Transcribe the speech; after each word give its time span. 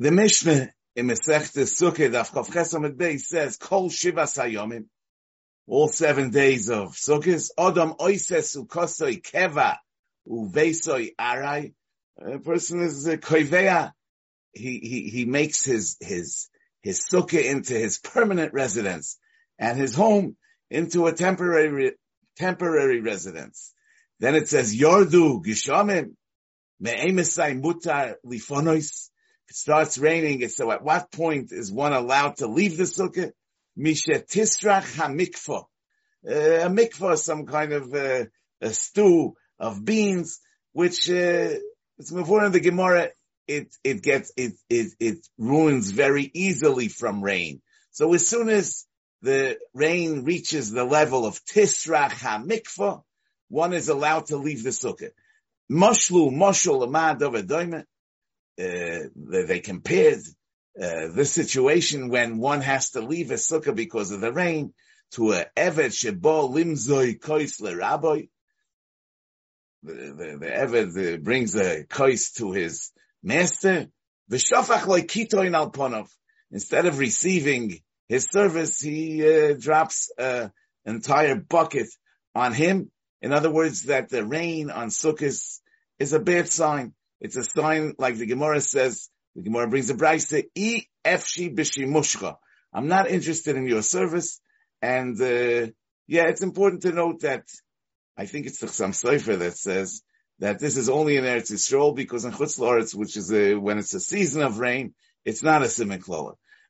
The 0.00 0.10
Mishnah 0.10 0.70
in 0.96 1.06
Masechta 1.06 1.62
Sukkah, 1.62 2.10
Daf 2.10 2.32
Chav 2.32 2.48
Chesamid 2.48 2.96
Bey 2.98 3.18
says, 3.18 3.56
Kol 3.56 3.90
Shiva 3.90 4.22
Sayomim, 4.22 4.86
all 5.68 5.86
seven 5.86 6.30
days 6.30 6.68
of 6.68 6.94
Sukkot, 6.94 7.48
Odom 7.56 7.96
Oises 7.98 8.56
Ukosoi 8.56 9.22
Keva 9.22 9.76
Uvesoi 10.28 11.14
Arai, 11.14 11.74
a 12.18 12.40
person 12.40 12.80
is 12.80 13.06
a 13.06 13.18
koiveya, 13.18 13.92
he, 14.52 14.80
he, 14.80 15.10
he 15.10 15.24
makes 15.26 15.64
his, 15.64 15.96
his, 16.00 16.48
his 16.82 17.06
sukkah 17.08 17.44
into 17.44 17.74
his 17.74 18.00
permanent 18.00 18.52
residence 18.52 19.16
and 19.60 19.78
his 19.78 19.94
home 19.94 20.36
into 20.70 21.06
a 21.06 21.12
temporary, 21.12 21.92
temporary 22.36 23.00
residence. 23.00 23.72
Then 24.18 24.34
it 24.34 24.48
says, 24.48 24.74
Yordu 24.74 25.44
Gishamim, 25.44 26.14
Me'emesai 26.80 27.62
Mutar 27.62 28.14
Lifonois, 28.26 29.10
it 29.48 29.54
starts 29.54 29.98
raining, 29.98 30.48
so 30.48 30.70
at 30.70 30.82
what 30.82 31.12
point 31.12 31.52
is 31.52 31.70
one 31.70 31.92
allowed 31.92 32.36
to 32.38 32.46
leave 32.46 32.76
the 32.76 32.84
sukkah? 32.84 33.32
Misha 33.76 34.20
tisrach 34.20 34.96
hamikfa. 34.96 35.64
Uh, 36.26 36.30
a 36.30 36.70
mikfa, 36.70 37.18
some 37.18 37.46
kind 37.46 37.72
of 37.72 37.92
uh, 37.92 38.24
a 38.60 38.70
stew 38.70 39.34
of 39.58 39.84
beans, 39.84 40.40
which 40.72 41.10
uh, 41.10 41.54
it's 41.98 42.10
before 42.10 42.44
in 42.44 42.52
the 42.52 42.60
Gemara. 42.60 43.10
It 43.46 43.74
it 43.84 44.02
gets 44.02 44.32
it 44.36 44.54
it 44.70 44.92
it 44.98 45.26
ruins 45.36 45.90
very 45.90 46.30
easily 46.32 46.88
from 46.88 47.22
rain. 47.22 47.60
So 47.90 48.14
as 48.14 48.26
soon 48.26 48.48
as 48.48 48.86
the 49.20 49.58
rain 49.74 50.24
reaches 50.24 50.70
the 50.70 50.84
level 50.84 51.26
of 51.26 51.44
tisrach 51.44 52.12
hamikfa, 52.12 53.02
one 53.48 53.74
is 53.74 53.88
allowed 53.88 54.26
to 54.26 54.38
leave 54.38 54.62
the 54.62 54.70
sukkah. 54.70 55.10
Moshlu 55.70 56.30
moshul 56.32 56.86
amad 56.86 57.84
uh, 58.58 59.08
they 59.14 59.60
compared 59.60 60.20
uh, 60.80 61.08
this 61.14 61.32
situation 61.32 62.08
when 62.08 62.38
one 62.38 62.60
has 62.60 62.90
to 62.90 63.00
leave 63.00 63.30
a 63.30 63.34
sukkah 63.34 63.74
because 63.74 64.10
of 64.10 64.20
the 64.20 64.32
rain 64.32 64.72
to 65.12 65.32
a 65.32 65.46
evet 65.56 65.92
shebo 65.92 66.50
limzoi 66.52 67.18
kois 67.18 67.60
rabbi. 67.78 68.22
The, 69.82 70.88
the, 70.92 71.20
brings 71.22 71.54
a 71.54 71.84
kois 71.84 72.34
to 72.36 72.52
his 72.52 72.90
master. 73.22 73.88
The 74.28 74.36
shofach 74.36 75.06
kitoin 75.06 75.52
alponov. 75.52 76.08
Instead 76.50 76.86
of 76.86 76.98
receiving 76.98 77.80
his 78.08 78.28
service, 78.30 78.80
he 78.80 79.26
uh, 79.26 79.54
drops 79.58 80.10
an 80.18 80.52
entire 80.84 81.36
bucket 81.36 81.88
on 82.34 82.52
him. 82.52 82.90
In 83.20 83.32
other 83.32 83.50
words, 83.50 83.84
that 83.84 84.08
the 84.08 84.24
rain 84.24 84.70
on 84.70 84.88
sukkahs 84.88 85.60
is 85.98 86.12
a 86.12 86.20
bad 86.20 86.48
sign. 86.48 86.94
It's 87.24 87.38
a 87.38 87.42
sign, 87.42 87.94
like 87.96 88.18
the 88.18 88.26
Gemara 88.26 88.60
says, 88.60 89.08
the 89.34 89.40
Gemara 89.40 89.66
brings 89.66 89.88
a 89.88 89.94
brayse, 89.94 90.44
e 90.54 90.82
efshi 91.06 91.56
b'shimushcha. 91.56 92.36
I'm 92.70 92.86
not 92.86 93.08
interested 93.08 93.56
in 93.56 93.66
your 93.66 93.80
service. 93.80 94.42
And, 94.82 95.18
uh, 95.18 95.72
yeah, 96.06 96.24
it's 96.28 96.42
important 96.42 96.82
to 96.82 96.92
note 96.92 97.20
that 97.22 97.44
I 98.14 98.26
think 98.26 98.44
it's 98.44 98.58
the 98.58 98.66
Chassam 98.66 98.90
Sofer 98.90 99.38
that 99.38 99.56
says 99.56 100.02
that 100.40 100.58
this 100.58 100.76
is 100.76 100.90
only 100.90 101.16
in 101.16 101.24
Eretz 101.24 101.50
Yisrael 101.50 101.96
because 101.96 102.26
in 102.26 102.32
Chutz 102.32 102.58
La'aretz, 102.58 102.94
which 102.94 103.16
is 103.16 103.32
a, 103.32 103.54
when 103.54 103.78
it's 103.78 103.94
a 103.94 104.00
season 104.00 104.42
of 104.42 104.58
rain, 104.58 104.92
it's 105.24 105.42
not 105.42 105.62
a 105.62 105.68
Simon 105.70 106.02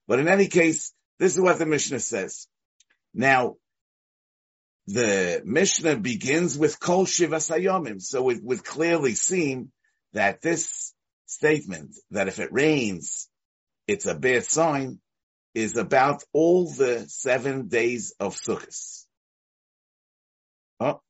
But 0.07 0.21
in 0.21 0.29
any 0.29 0.47
case, 0.47 0.93
this 1.19 1.35
is 1.35 1.41
what 1.41 1.59
the 1.59 1.67
Mishnah 1.67 1.99
says. 1.99 2.47
Now, 3.13 3.57
the 4.87 5.43
Mishnah 5.45 5.97
begins 5.97 6.57
with 6.57 6.79
Kol 6.79 7.07
Shiva 7.07 7.39
Sayomim, 7.39 8.01
so 8.01 8.31
it 8.31 8.39
would 8.41 8.63
clearly 8.63 9.17
seem 9.17 9.73
that 10.15 10.41
this 10.41 10.95
statement 11.27 11.95
that 12.11 12.29
if 12.29 12.39
it 12.39 12.53
rains, 12.53 13.29
it's 13.87 14.07
a 14.07 14.15
bad 14.15 14.45
sign 14.45 15.01
is 15.55 15.77
about 15.77 16.25
all 16.33 16.71
the 16.71 17.07
seven 17.09 17.69
days 17.69 18.15
of 18.19 18.35
Sukkot. 18.35 19.05
Oh. 20.81 21.01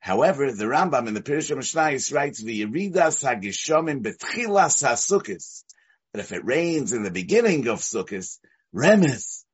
However, 0.00 0.52
the 0.52 0.64
Rambam 0.64 1.08
in 1.08 1.14
the 1.14 1.22
Pirush 1.22 1.54
Mishnayis 1.54 2.12
writes, 2.12 2.42
"V'yiridas 2.42 3.22
hagishomim 3.22 4.02
betchilas 4.02 4.82
hasukkos." 4.82 5.64
But 6.12 6.20
if 6.20 6.32
it 6.32 6.44
rains 6.44 6.92
in 6.92 7.02
the 7.02 7.10
beginning 7.10 7.68
of 7.68 7.80
Sukkot, 7.80 8.38
remes 8.74 9.44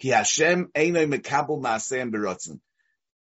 ki 0.00 0.08
Hashem 0.08 0.70
einoi 0.74 1.12
mekabel 1.12 1.60
maaseim 1.62 2.12
berotzen. 2.12 2.60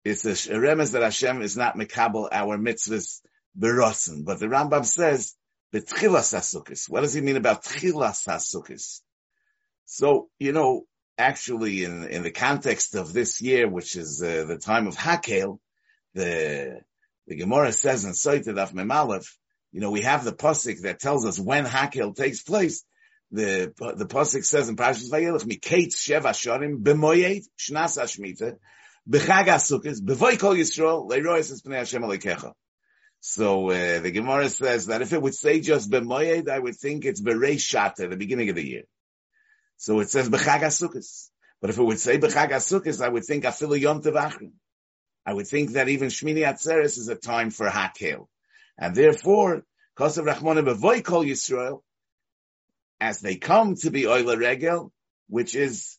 It's 0.03 0.25
a 0.25 0.53
remes 0.53 0.93
that 0.93 1.03
Hashem 1.03 1.41
is 1.41 1.57
not 1.57 1.75
mekabel 1.75 2.29
our 2.31 2.57
mitzvahs 2.57 3.21
But 3.59 4.39
the 4.39 4.45
Rambam 4.45 4.85
says, 4.85 5.33
betchilas 5.73 6.33
hasukis. 6.33 6.89
What 6.89 7.01
does 7.01 7.13
he 7.13 7.21
mean 7.21 7.37
about 7.37 7.63
tchilas 7.63 8.27
hasukis? 8.27 9.01
So, 9.85 10.29
you 10.37 10.51
know, 10.51 10.83
actually 11.17 11.83
in, 11.83 12.03
in 12.03 12.23
the 12.23 12.31
context 12.31 12.95
of 12.95 13.13
this 13.13 13.41
year, 13.41 13.67
which 13.67 13.95
is 13.95 14.21
uh, 14.21 14.45
the 14.47 14.57
time 14.57 14.87
of 14.87 14.95
Hakel, 14.95 15.59
the, 16.13 16.81
the 17.25 17.35
Gemara 17.35 17.71
says 17.71 18.05
in 18.05 18.13
Soited 18.13 18.57
of 18.57 18.71
Memalev, 18.71 19.25
you 19.71 19.81
know, 19.81 19.91
we 19.91 20.01
have 20.01 20.23
the 20.23 20.33
Pusik 20.33 20.81
that 20.81 20.99
tells 20.99 21.25
us 21.25 21.39
when 21.39 21.65
Hakel 21.65 22.15
takes 22.15 22.43
place. 22.43 22.83
The, 23.31 23.73
the 23.77 24.05
Pusik 24.05 24.45
says 24.45 24.69
in 24.69 24.75
Parashas 24.75 25.11
Vayelech, 25.11 25.43
Miketz 25.43 25.95
Sheva 25.95 26.29
Shorim 26.29 26.83
b'moyed 26.83 27.43
Shnas 27.59 27.97
Hashmita, 27.97 28.57
B'chag 29.09 29.47
HaSukkos, 29.47 29.99
B'voy 29.99 30.39
Kol 30.39 30.55
Yisrael, 30.55 31.09
Leiroyes 31.09 31.51
Es 31.51 31.61
Pnei 31.61 31.77
Hashem 31.77 32.03
Aleikecha. 32.03 32.53
So 33.19 33.69
uh, 33.71 33.99
the 33.99 34.11
Gemara 34.11 34.49
says 34.49 34.87
that 34.87 35.01
if 35.01 35.11
it 35.13 35.21
would 35.21 35.35
say 35.35 35.59
just 35.59 35.89
b'moyed, 35.89 36.49
I 36.49 36.59
would 36.59 36.75
think 36.75 37.05
it's 37.05 37.21
bereish 37.21 37.75
at 37.75 37.95
the 37.95 38.15
beginning 38.15 38.49
of 38.49 38.55
the 38.55 38.65
year. 38.65 38.83
So 39.77 39.99
it 39.99 40.09
says 40.09 40.29
b'chag 40.29 40.61
asukis. 40.61 41.29
But 41.59 41.69
if 41.71 41.77
it 41.77 41.83
would 41.83 41.99
say 41.99 42.17
b'chag 42.17 42.51
asukis, 42.51 43.01
I 43.01 43.09
would 43.09 43.25
think 43.25 43.43
afilu 43.43 43.79
yom 43.79 44.01
tevachrim. 44.01 44.51
I 45.25 45.33
would 45.33 45.47
think 45.47 45.71
that 45.71 45.89
even 45.89 46.07
Shmini 46.07 46.47
Atzeres 46.47 46.97
is 46.97 47.09
a 47.09 47.15
time 47.15 47.49
for 47.49 47.67
hakel. 47.67 48.27
And 48.77 48.95
therefore, 48.95 49.63
Kosav 49.97 50.25
Rachmona 50.25 50.63
Bevoy 50.63 51.03
Kol 51.03 51.25
Yisrael, 51.25 51.81
as 53.01 53.19
they 53.19 53.35
come 53.35 53.75
to 53.75 53.91
be 53.91 54.03
Oila 54.03 54.37
Regel, 54.37 54.91
which 55.27 55.53
is 55.53 55.97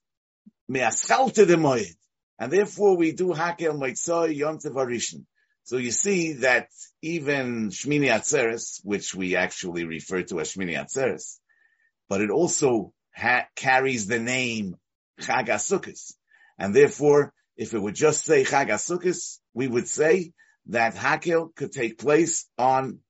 Me'aschal 0.67 1.31
to 1.35 1.45
the 1.45 1.57
Moed. 1.57 1.95
And 2.39 2.51
therefore 2.51 2.97
we 2.97 3.13
do 3.13 3.35
Hakel 3.35 3.79
Moitzoy 3.79 4.35
Yom 4.35 4.59
Tevarishin. 4.59 5.27
So 5.69 5.77
you 5.77 5.91
see 5.91 6.33
that 6.45 6.69
even 7.03 7.69
Shmini 7.69 8.09
Atzeres, 8.09 8.81
which 8.85 9.15
we 9.15 9.37
actually 9.37 9.85
refer 9.85 10.23
to 10.23 10.41
as 10.41 10.55
Shmini 10.55 10.83
Atzeres, 10.83 11.37
but 12.09 12.23
it 12.23 12.31
also 12.31 12.95
ha- 13.15 13.49
carries 13.55 14.07
the 14.07 14.19
name 14.19 14.77
Chag 15.21 15.49
HaSukkos. 15.49 16.15
And 16.59 16.75
therefore, 16.75 17.35
if 17.59 17.75
it 17.75 17.79
would 17.79 17.97
just 17.97 18.25
say 18.25 18.45
Chag 18.45 18.69
HaSukkos, 18.69 19.41
we 19.53 19.69
would 19.69 19.87
say 19.87 20.33
that 20.69 20.95
Hakel 20.95 21.55
could 21.55 21.73
take 21.73 21.99
place 21.99 22.47
on 22.57 23.01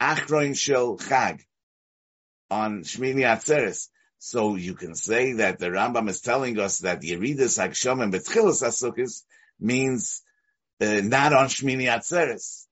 Achroin 0.00 0.56
Shel 0.56 0.98
Chag, 0.98 1.40
on 2.48 2.82
Shmini 2.84 3.22
Atzeres. 3.22 3.88
So 4.18 4.54
you 4.54 4.74
can 4.74 4.94
say 4.94 5.32
that 5.32 5.58
the 5.58 5.70
Rambam 5.70 6.08
is 6.08 6.20
telling 6.20 6.60
us 6.60 6.78
that 6.78 7.02
Yeridas 7.02 7.58
Hagshom 7.58 8.00
and 8.00 8.12
Betchilas 8.12 8.62
HaSukkos 8.62 9.24
means 9.58 10.22
uh, 10.80 11.00
not 11.02 11.32
on 11.32 11.46
Shmini 11.46 11.84
Atzeres. 11.84 12.64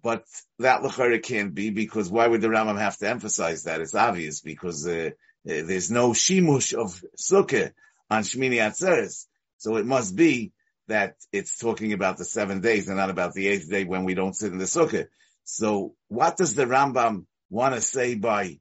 But 0.00 0.24
that 0.60 0.82
Lechara 0.82 1.20
can't 1.20 1.54
be 1.54 1.70
because 1.70 2.08
why 2.08 2.26
would 2.26 2.40
the 2.40 2.48
Rambam 2.48 2.78
have 2.78 2.96
to 2.98 3.08
emphasize 3.08 3.64
that? 3.64 3.80
It's 3.80 3.96
obvious 3.96 4.40
because 4.40 4.86
uh, 4.86 5.10
uh, 5.10 5.10
there's 5.44 5.90
no 5.90 6.10
Shimush 6.10 6.72
of 6.72 7.04
Sukkah 7.16 7.72
on 8.08 8.22
Shmini 8.22 8.56
Atzeres. 8.56 9.26
So 9.56 9.76
it 9.76 9.86
must 9.86 10.14
be 10.14 10.52
that 10.86 11.16
it's 11.32 11.58
talking 11.58 11.92
about 11.92 12.16
the 12.16 12.24
seven 12.24 12.60
days 12.60 12.88
and 12.88 12.96
not 12.96 13.10
about 13.10 13.34
the 13.34 13.48
eighth 13.48 13.68
day 13.68 13.84
when 13.84 14.04
we 14.04 14.14
don't 14.14 14.36
sit 14.36 14.52
in 14.52 14.58
the 14.58 14.64
Sukkah. 14.64 15.08
So 15.44 15.94
what 16.08 16.36
does 16.36 16.54
the 16.54 16.64
Rambam 16.64 17.26
want 17.50 17.74
to 17.74 17.80
say 17.80 18.14
by 18.14 18.60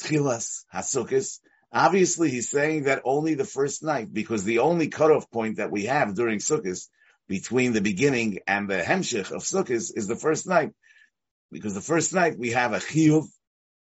Tchilas 0.00 0.64
HaSukkos? 0.72 1.40
Obviously 1.72 2.30
he's 2.30 2.50
saying 2.50 2.84
that 2.84 3.02
only 3.04 3.34
the 3.34 3.44
first 3.44 3.82
night 3.82 4.12
because 4.12 4.44
the 4.44 4.60
only 4.60 4.88
cutoff 4.88 5.30
point 5.30 5.56
that 5.56 5.72
we 5.72 5.86
have 5.86 6.14
during 6.14 6.38
Sukkot 6.38 6.88
between 7.28 7.72
the 7.72 7.80
beginning 7.80 8.40
and 8.46 8.68
the 8.68 8.78
Hemshech 8.78 9.30
of 9.30 9.42
Sukkot 9.42 9.70
is 9.70 10.06
the 10.06 10.16
first 10.16 10.46
night. 10.46 10.72
Because 11.50 11.74
the 11.74 11.80
first 11.80 12.12
night 12.12 12.38
we 12.38 12.50
have 12.50 12.72
a 12.72 12.78
chiyuv 12.78 13.26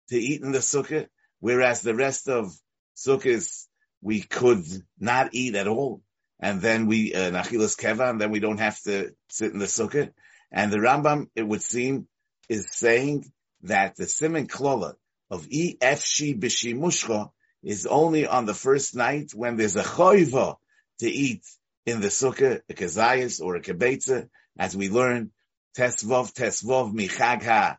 to 0.08 0.16
eat 0.16 0.42
in 0.42 0.52
the 0.52 0.58
Sukkah, 0.58 1.06
whereas 1.40 1.82
the 1.82 1.94
rest 1.94 2.28
of 2.28 2.52
Sukkot 2.96 3.66
we 4.02 4.22
could 4.22 4.64
not 4.98 5.30
eat 5.32 5.54
at 5.54 5.68
all. 5.68 6.02
And 6.40 6.60
then 6.62 6.86
we, 6.86 7.14
uh, 7.14 7.30
Nachilas 7.30 7.78
Keva, 7.78 8.08
and 8.08 8.20
then 8.20 8.30
we 8.30 8.40
don't 8.40 8.60
have 8.60 8.80
to 8.82 9.10
sit 9.28 9.52
in 9.52 9.58
the 9.58 9.66
Sukkah. 9.66 10.10
And 10.50 10.72
the 10.72 10.78
Rambam, 10.78 11.28
it 11.36 11.46
would 11.46 11.62
seem, 11.62 12.08
is 12.48 12.70
saying 12.70 13.30
that 13.62 13.96
the 13.96 14.06
Simon 14.06 14.48
Klola 14.48 14.94
of 15.30 15.46
EFC 15.46 16.40
Bishimushcha 16.40 17.30
is 17.62 17.86
only 17.86 18.26
on 18.26 18.46
the 18.46 18.54
first 18.54 18.96
night 18.96 19.32
when 19.34 19.56
there's 19.56 19.76
a 19.76 19.82
choiva 19.82 20.56
to 21.00 21.08
eat 21.08 21.44
in 21.90 22.00
the 22.00 22.08
sukkah, 22.08 22.60
a 22.68 22.72
kezayis 22.72 23.40
or 23.40 23.56
a 23.56 23.60
kebetza, 23.60 24.28
as 24.58 24.76
we 24.76 24.88
learn, 24.88 25.30
tesvov, 25.76 26.32
tesvov, 26.32 26.92
michag 26.94 27.42
ha. 27.42 27.78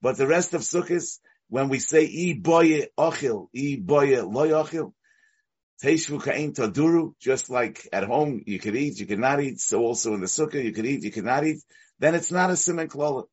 But 0.00 0.16
the 0.16 0.26
rest 0.26 0.54
of 0.54 0.62
sukkahs, 0.62 1.18
when 1.48 1.68
we 1.68 1.78
say 1.78 2.04
i 2.04 2.38
boye 2.40 2.88
ochil, 2.98 3.48
i 3.54 3.76
boye 3.80 4.22
loy 4.22 4.50
ochil, 4.50 4.92
teishvu 5.82 6.22
ka'in 6.22 6.52
taduru, 6.54 7.14
just 7.20 7.50
like 7.50 7.88
at 7.92 8.04
home 8.04 8.42
you 8.46 8.58
could 8.58 8.76
eat, 8.76 8.98
you 8.98 9.06
could 9.06 9.18
not 9.18 9.40
eat, 9.40 9.60
so 9.60 9.80
also 9.80 10.14
in 10.14 10.20
the 10.20 10.26
sukkah 10.26 10.62
you 10.62 10.72
could 10.72 10.86
eat, 10.86 11.02
you 11.02 11.10
could 11.10 11.24
not 11.24 11.44
eat, 11.44 11.62
then 11.98 12.14
it's 12.14 12.32
not 12.32 12.50
a 12.50 12.54
siman 12.54 12.88
klola. 12.88 13.24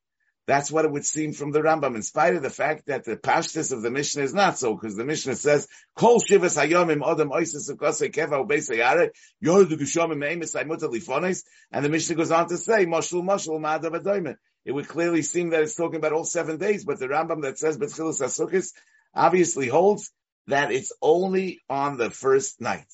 That's 0.45 0.69
what 0.69 0.83
it 0.83 0.91
would 0.91 1.05
seem 1.05 1.31
from 1.31 1.51
the 1.51 1.61
Rambam, 1.61 1.95
in 1.95 2.01
spite 2.01 2.35
of 2.35 2.41
the 2.41 2.49
fact 2.49 2.87
that 2.87 3.05
the 3.05 3.15
pashtus 3.15 3.71
of 3.71 3.81
the 3.81 3.89
Mishnah 3.89 4.23
is 4.23 4.33
not 4.33 4.57
so, 4.57 4.73
because 4.75 4.97
the 4.97 5.05
Mishnah 5.05 5.37
says, 5.37 5.67
Kol 5.95 6.19
shivas 6.19 6.61
hayomim 6.61 7.01
odam 7.01 7.31
oisis 7.31 7.69
of 7.69 7.77
kosei 7.77 8.13
keva 8.13 8.45
ubeisei 8.45 8.77
yare, 8.77 9.11
yordu 9.41 9.77
gushomim 9.77 10.17
meimis 10.17 10.53
aimuta 10.55 10.91
lifones, 10.91 11.43
and 11.71 11.85
the 11.85 11.89
Mishnah 11.89 12.15
goes 12.15 12.31
on 12.31 12.49
to 12.49 12.57
say, 12.57 12.85
moshul 12.85 13.23
moshul 13.23 13.59
ma'adav. 13.59 14.35
It 14.65 14.71
would 14.71 14.87
clearly 14.87 15.21
seem 15.21 15.51
that 15.51 15.61
it's 15.61 15.75
talking 15.75 15.97
about 15.97 16.13
all 16.13 16.25
seven 16.25 16.57
days, 16.57 16.83
but 16.83 16.99
the 16.99 17.07
Rambam 17.07 17.43
that 17.43 17.57
says 17.57 17.77
Betchilas 17.77 18.21
HaSukkos 18.21 18.73
obviously 19.13 19.67
holds 19.67 20.11
that 20.47 20.71
it's 20.71 20.93
only 21.01 21.61
on 21.69 21.97
the 21.97 22.09
first 22.09 22.59
night. 22.59 22.87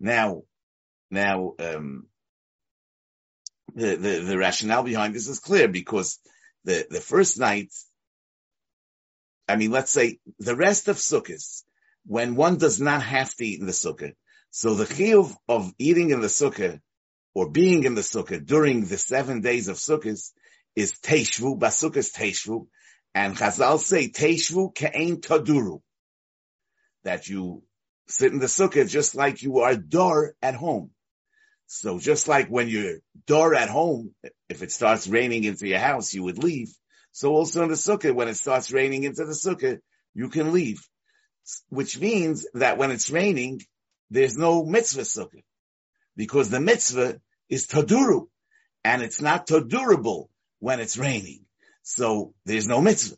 Now, 0.00 0.42
now, 1.10 1.54
um, 1.58 2.06
the, 3.74 3.96
the, 3.96 4.20
the 4.20 4.38
rationale 4.38 4.82
behind 4.82 5.14
this 5.14 5.28
is 5.28 5.40
clear 5.40 5.68
because 5.68 6.18
the, 6.66 6.86
the 6.90 7.00
first 7.00 7.38
night, 7.38 7.72
I 9.48 9.54
mean, 9.56 9.70
let's 9.70 9.92
say 9.92 10.18
the 10.40 10.56
rest 10.56 10.88
of 10.88 10.96
Sukkot, 10.96 11.62
when 12.04 12.34
one 12.34 12.58
does 12.58 12.80
not 12.80 13.02
have 13.02 13.32
to 13.36 13.46
eat 13.46 13.60
in 13.60 13.66
the 13.66 13.72
Sukkah, 13.72 14.14
so 14.50 14.74
the 14.74 14.84
chiyuv 14.84 15.34
of 15.48 15.72
eating 15.78 16.10
in 16.10 16.20
the 16.20 16.26
Sukkah 16.26 16.80
or 17.34 17.50
being 17.50 17.84
in 17.84 17.94
the 17.94 18.00
Sukkah 18.00 18.44
during 18.44 18.84
the 18.84 18.98
seven 18.98 19.40
days 19.40 19.68
of 19.68 19.76
Sukkot 19.76 20.20
is 20.74 20.92
Teshvu, 20.92 21.58
Basukkas 21.58 22.12
Teshvu, 22.12 22.66
and 23.14 23.36
Chazal 23.36 23.78
say 23.78 24.08
Teshvu 24.08 24.74
Ke'en 24.74 25.20
Taduru, 25.20 25.80
that 27.04 27.28
you 27.28 27.62
sit 28.08 28.32
in 28.32 28.40
the 28.40 28.46
Sukkah 28.46 28.88
just 28.88 29.14
like 29.14 29.42
you 29.42 29.60
are 29.60 29.76
Dor 29.76 30.34
at 30.42 30.56
home. 30.56 30.90
So 31.66 31.98
just 31.98 32.28
like 32.28 32.48
when 32.48 32.68
you're 32.68 32.98
door 33.26 33.54
at 33.54 33.68
home, 33.68 34.14
if 34.48 34.62
it 34.62 34.70
starts 34.70 35.08
raining 35.08 35.44
into 35.44 35.66
your 35.66 35.78
house, 35.78 36.14
you 36.14 36.22
would 36.22 36.38
leave. 36.38 36.68
So 37.12 37.32
also 37.32 37.62
in 37.62 37.70
the 37.70 37.74
sukkah, 37.74 38.14
when 38.14 38.28
it 38.28 38.36
starts 38.36 38.70
raining 38.70 39.04
into 39.04 39.24
the 39.24 39.32
sukkah, 39.32 39.78
you 40.14 40.28
can 40.28 40.52
leave. 40.52 40.80
Which 41.68 41.98
means 41.98 42.46
that 42.54 42.78
when 42.78 42.90
it's 42.90 43.10
raining, 43.10 43.62
there's 44.10 44.36
no 44.36 44.64
mitzvah 44.64 45.02
sukkah. 45.02 45.42
Because 46.16 46.50
the 46.50 46.60
mitzvah 46.60 47.20
is 47.48 47.66
taduru. 47.66 48.28
And 48.84 49.02
it's 49.02 49.20
not 49.20 49.48
tadurable 49.48 50.28
when 50.60 50.78
it's 50.78 50.96
raining. 50.96 51.44
So 51.82 52.34
there's 52.44 52.68
no 52.68 52.80
mitzvah. 52.80 53.16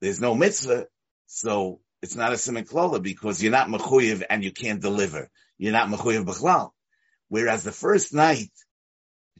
There's 0.00 0.20
no 0.20 0.34
mitzvah. 0.34 0.86
So 1.26 1.80
it's 2.02 2.16
not 2.16 2.32
a 2.32 2.36
simon 2.36 2.66
because 3.00 3.42
you're 3.42 3.52
not 3.52 3.68
mechuyev 3.68 4.24
and 4.28 4.44
you 4.44 4.52
can't 4.52 4.80
deliver. 4.80 5.30
You're 5.56 5.72
not 5.72 5.88
mechuyev 5.88 6.26
b'chlal. 6.26 6.70
Whereas 7.32 7.64
the 7.64 7.72
first 7.72 8.12
night, 8.12 8.52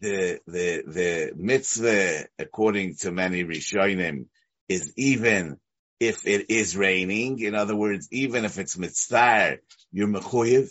the, 0.01 0.41
the, 0.47 0.83
the 0.87 1.33
mitzvah, 1.37 2.25
according 2.39 2.97
to 3.01 3.11
many 3.11 3.45
Rishonim, 3.45 4.29
is 4.67 4.95
even 4.97 5.59
if 6.01 6.27
it 6.27 6.49
is 6.49 6.75
raining. 6.75 7.41
In 7.41 7.55
other 7.55 7.77
words, 7.77 8.09
even 8.11 8.47
if 8.47 8.57
it's 8.57 8.79
mitzvah, 8.79 9.59
you're 9.93 10.09
mechuyev. 10.09 10.71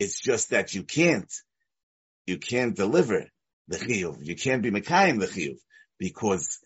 It's 0.00 0.20
just 0.20 0.50
that 0.50 0.74
you 0.74 0.82
can't, 0.82 1.32
you 2.26 2.38
can't 2.38 2.74
deliver 2.74 3.26
the 3.68 3.76
chiyuv. 3.76 4.26
You 4.26 4.34
can't 4.34 4.60
be 4.60 4.72
mekayim 4.72 5.20
the 5.20 5.28
chiyuv 5.28 5.58
because 5.96 6.58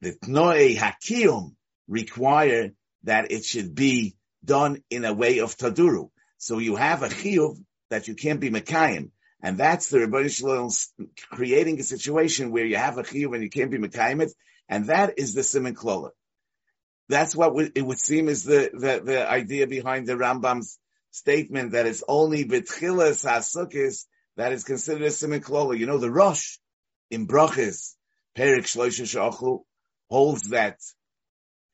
the 0.00 0.12
tnoe 0.12 0.76
hakiyum 0.76 1.56
require 1.88 2.70
that 3.02 3.32
it 3.32 3.44
should 3.44 3.74
be 3.74 4.14
done 4.44 4.84
in 4.90 5.04
a 5.04 5.12
way 5.12 5.40
of 5.40 5.56
taduru. 5.56 6.10
So 6.38 6.58
you 6.58 6.76
have 6.76 7.02
a 7.02 7.08
chiyuv 7.08 7.56
that 7.88 8.06
you 8.06 8.14
can't 8.14 8.38
be 8.38 8.50
mekayim. 8.50 9.10
And 9.42 9.56
that's 9.56 9.88
the 9.88 10.00
Rebbe 10.00 10.28
Shalom 10.28 10.70
creating 11.30 11.80
a 11.80 11.82
situation 11.82 12.50
where 12.50 12.66
you 12.66 12.76
have 12.76 12.98
a 12.98 13.02
chiyuv 13.02 13.34
and 13.34 13.42
you 13.42 13.50
can't 13.50 13.70
be 13.70 13.78
mekayim 13.78 14.30
and 14.68 14.86
that 14.86 15.18
is 15.18 15.34
the 15.34 15.42
simon 15.42 15.74
klola. 15.74 16.10
That's 17.08 17.34
what 17.34 17.72
it 17.74 17.82
would 17.82 17.98
seem 17.98 18.28
is 18.28 18.44
the, 18.44 18.70
the, 18.72 19.02
the 19.04 19.28
idea 19.28 19.66
behind 19.66 20.06
the 20.06 20.14
Rambam's 20.14 20.78
statement 21.10 21.72
that 21.72 21.86
it's 21.86 22.04
only 22.06 22.44
betchilas 22.44 23.26
hasukis 23.26 24.04
that 24.36 24.52
is 24.52 24.62
considered 24.62 25.02
a 25.02 25.10
simon 25.10 25.40
klola. 25.40 25.76
You 25.76 25.86
know, 25.86 25.98
the 25.98 26.10
Rosh 26.10 26.58
in 27.10 27.26
Brachis, 27.26 27.94
Perik 28.36 28.64
Shloisha 28.64 29.02
Shachlu, 29.02 29.62
holds 30.08 30.50
that 30.50 30.78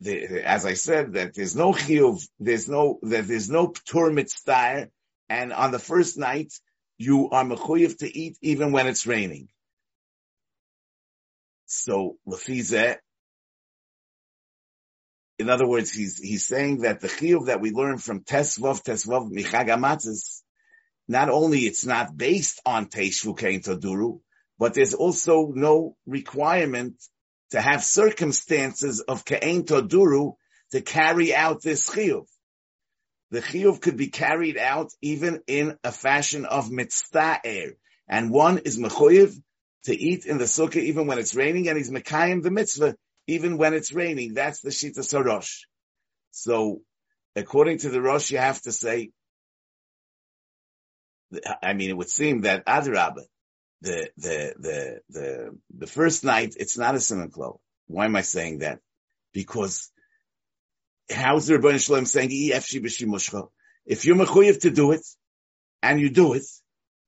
the, 0.00 0.42
as 0.42 0.64
I 0.64 0.74
said, 0.74 1.14
that 1.14 1.34
there's 1.34 1.56
no 1.56 1.72
chiyuv, 1.72 2.26
there's 2.38 2.68
no, 2.68 2.98
that 3.02 3.28
there's 3.28 3.50
no 3.50 3.68
ptur 3.68 4.12
mitzvah, 4.12 4.88
and 5.28 5.52
on 5.52 5.70
the 5.70 5.78
first 5.78 6.16
night, 6.16 6.52
you 6.98 7.31
are 7.31 7.44
mechuyev 7.44 7.98
to 7.98 8.19
eat 8.19 8.38
even 8.40 8.72
when 8.72 8.87
it's 8.87 9.06
raining. 9.06 9.48
So 11.66 12.16
lefize, 12.26 12.96
in 15.38 15.50
other 15.50 15.66
words, 15.66 15.93
he's 15.93 16.19
he's 16.19 16.46
saying 16.46 16.82
that 16.82 17.00
the 17.00 17.08
chiyuv 17.08 17.46
that 17.46 17.60
we 17.60 17.72
learn 17.72 17.98
from 17.98 18.20
Tesvav 18.20 18.82
Tesvav 18.82 19.31
Michag 19.31 20.43
not 21.08 21.28
only 21.28 21.60
it's 21.60 21.84
not 21.84 22.16
based 22.16 22.60
on 22.66 22.87
Teishvu 22.87 23.38
Kein 23.38 23.60
Toduru, 23.60 24.20
but 24.58 24.75
there's 24.75 24.94
also 24.94 25.52
no 25.54 25.96
requirement 26.06 26.96
to 27.50 27.60
have 27.60 27.84
circumstances 27.84 29.00
of 29.00 29.25
Kein 29.25 29.64
Toduru 29.64 30.34
to 30.72 30.81
carry 30.81 31.34
out 31.34 31.62
this 31.62 31.88
chiyuv 31.88 32.26
the 33.31 33.40
chiyuv 33.40 33.81
could 33.81 33.96
be 33.96 34.08
carried 34.08 34.56
out 34.56 34.93
even 35.02 35.43
in 35.46 35.76
a 35.82 35.93
fashion 35.93 36.44
of 36.44 36.70
mitzvah 36.70 37.40
And 38.08 38.31
one 38.31 38.58
is 38.58 38.78
mechoyev 38.78 39.34
to 39.84 39.94
eat 39.96 40.26
in 40.26 40.38
the 40.38 40.44
sukkah 40.44 40.76
even 40.76 41.06
when 41.06 41.19
it's 41.19 41.34
raining, 41.34 41.69
and 41.69 41.76
he's 41.76 41.90
mekayim 41.90 42.43
the 42.43 42.50
mitzvah 42.50 42.96
even 43.26 43.58
when 43.58 43.75
it's 43.75 43.93
raining. 43.93 44.34
That's 44.34 44.61
the 44.61 44.70
shita 44.70 44.99
sarosh. 44.99 45.62
So, 46.31 46.82
according 47.34 47.78
to 47.78 47.88
the 47.88 48.00
Rosh, 48.00 48.31
you 48.31 48.38
have 48.38 48.61
to 48.62 48.73
say, 48.73 49.11
I 51.62 51.73
mean, 51.73 51.90
it 51.90 51.96
would 51.96 52.11
seem 52.11 52.43
that 52.43 52.64
Adrabah, 52.67 53.25
the, 53.82 54.11
the, 54.17 54.55
the, 54.58 55.00
the, 55.08 55.58
the 55.76 55.87
first 55.87 56.25
night, 56.25 56.55
it's 56.58 56.78
not 56.78 56.94
a 56.94 57.00
simon 57.00 57.32
Why 57.88 58.05
am 58.05 58.17
I 58.17 58.20
saying 58.20 58.58
that? 58.58 58.81
Because 59.32 59.90
how's 61.10 61.46
the 61.46 61.54
Rebbeinu 61.54 61.84
Shalom 61.84 62.06
saying, 62.06 62.28
if 62.30 62.72
you're 64.04 64.16
mechuyev 64.16 64.60
to 64.60 64.70
do 64.70 64.92
it, 64.92 65.06
and 65.82 66.00
you 66.00 66.10
do 66.10 66.32
it, 66.34 66.44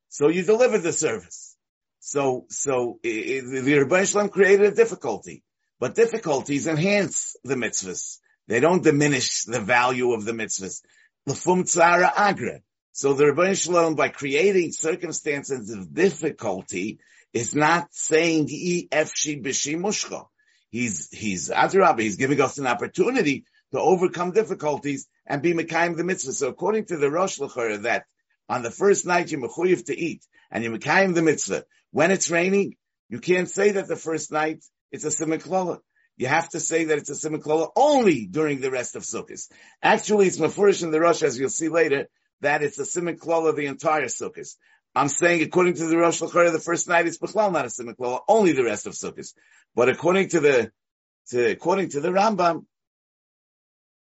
so 0.09 0.29
you 0.29 0.43
deliver 0.43 0.79
the 0.79 0.93
service. 0.93 1.57
So, 2.01 2.47
so 2.49 3.01
it, 3.03 3.43
the 3.43 3.73
Rebbeinu 3.73 4.11
Shalom 4.11 4.29
created 4.29 4.67
a 4.73 4.75
difficulty, 4.75 5.43
but 5.81 5.95
difficulties 5.95 6.67
enhance 6.67 7.37
the 7.45 7.55
mitzvahs. 7.55 8.19
They 8.47 8.61
don't 8.61 8.83
diminish 8.83 9.45
the 9.45 9.61
value 9.61 10.13
of 10.13 10.25
the 10.25 10.33
mitzvahs. 10.33 10.83
Lefum 11.29 11.65
tzara 11.65 12.11
agra. 12.17 12.61
So 12.93 13.13
the 13.15 13.25
Rebbeinu 13.25 13.61
Shalom, 13.61 13.95
by 13.95 14.09
creating 14.09 14.73
circumstances 14.73 15.71
of 15.71 15.93
difficulty, 15.93 17.01
is 17.33 17.55
not 17.55 17.89
saying 17.93 18.49
efshi 18.49 19.43
b'shimushcha. 19.43 20.27
He's, 20.71 21.09
he's, 21.11 21.49
Adrabah, 21.49 22.01
he's 22.01 22.17
giving 22.17 22.41
us 22.41 22.59
an 22.59 22.67
opportunity 22.67 23.45
to 23.73 23.81
overcome 23.81 24.33
difficulties 24.33 25.07
and 25.27 25.43
be 25.43 25.53
Mekayim 25.53 25.97
the 25.97 26.05
mitzvah. 26.05 26.33
So 26.33 26.49
according 26.49 26.87
to 26.87 26.97
the 26.97 27.11
Rosh 27.11 27.39
Lachor, 27.39 27.83
that 27.83 28.05
on 28.49 28.63
the 28.63 28.71
first 28.71 29.07
night 29.07 29.31
you're 29.31 29.41
Mechuyev 29.41 29.87
to 29.87 29.99
eat 29.99 30.25
and 30.51 30.65
you're 30.65 30.77
Mekayim 30.77 31.15
the 31.15 31.23
mitzvah. 31.23 31.65
When 31.91 32.11
it's 32.11 32.31
raining, 32.31 32.77
you 33.09 33.21
can't 33.21 33.49
say 33.49 33.73
that 33.73 33.89
the 33.89 33.97
first 33.97 34.33
night 34.33 34.65
it's 34.91 35.05
a 35.05 35.09
Simiklola. 35.09 35.79
You 36.17 36.27
have 36.27 36.49
to 36.51 36.61
say 36.61 36.87
that 36.87 36.99
it's 36.99 37.11
a 37.11 37.29
Simiklola 37.29 37.71
only 37.77 38.27
during 38.27 38.61
the 38.61 38.71
rest 38.71 38.97
of 38.97 39.05
Sukkot. 39.05 39.41
Actually, 39.83 40.27
it's 40.27 40.39
Mefurish 40.39 40.83
in 40.83 40.91
the 40.91 41.01
Rosh, 41.01 41.23
as 41.23 41.39
you'll 41.39 41.49
see 41.49 41.69
later, 41.69 42.09
that 42.41 42.63
it's 42.63 42.79
a 42.79 42.83
Simiklola 42.83 43.55
the 43.55 43.67
entire 43.67 44.07
Sukkot. 44.07 44.49
I'm 44.95 45.09
saying 45.09 45.43
according 45.43 45.75
to 45.75 45.87
the 45.87 45.97
Rosh 45.97 46.21
Lachor, 46.21 46.51
the 46.51 46.59
first 46.59 46.89
night 46.89 47.07
it's 47.07 47.19
Bechlal, 47.19 47.53
not 47.53 47.67
a 47.67 47.69
Simiklola, 47.69 48.21
only 48.29 48.53
the 48.53 48.65
rest 48.65 48.87
of 48.87 48.95
Sukkot. 48.95 49.33
But 49.77 49.91
according 49.91 50.31
to 50.31 50.41
the, 50.41 50.73
to, 51.29 51.51
according 51.51 51.91
to 51.91 52.01
the 52.01 52.09
Rambam, 52.09 52.65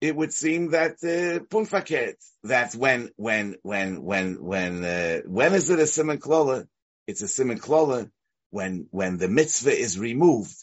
it 0.02 0.16
would 0.16 0.34
seem 0.34 0.72
that 0.72 0.94
uh, 1.04 1.44
punfaket 1.46 2.16
that 2.44 2.74
when 2.74 3.10
when 3.16 3.56
when 3.62 4.04
when 4.04 4.44
when 4.44 4.84
uh, 4.84 5.22
when 5.26 5.54
is 5.54 5.70
it 5.70 5.80
a 5.80 5.88
simon 5.88 6.20
klola? 6.20 6.68
It's 7.08 7.22
a 7.22 7.28
simon 7.28 7.60
klola 7.60 8.10
when 8.50 8.88
when 8.92 9.18
the 9.18 9.28
mitzvah 9.28 9.78
is 9.78 9.98
removed, 9.98 10.56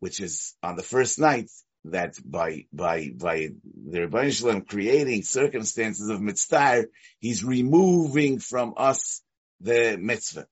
which 0.00 0.20
is 0.20 0.54
on 0.62 0.76
the 0.76 0.82
first 0.82 1.18
night. 1.18 1.50
That 1.84 2.16
by 2.22 2.66
by 2.74 3.08
by 3.16 3.48
the 3.90 4.00
Rebbeinu 4.00 4.32
Shalom 4.32 4.62
creating 4.62 5.22
circumstances 5.22 6.10
of 6.10 6.20
mitzvah, 6.20 6.84
he's 7.20 7.42
removing 7.42 8.38
from 8.38 8.74
us 8.76 9.22
the 9.62 9.96
mitzvah. 9.98 10.46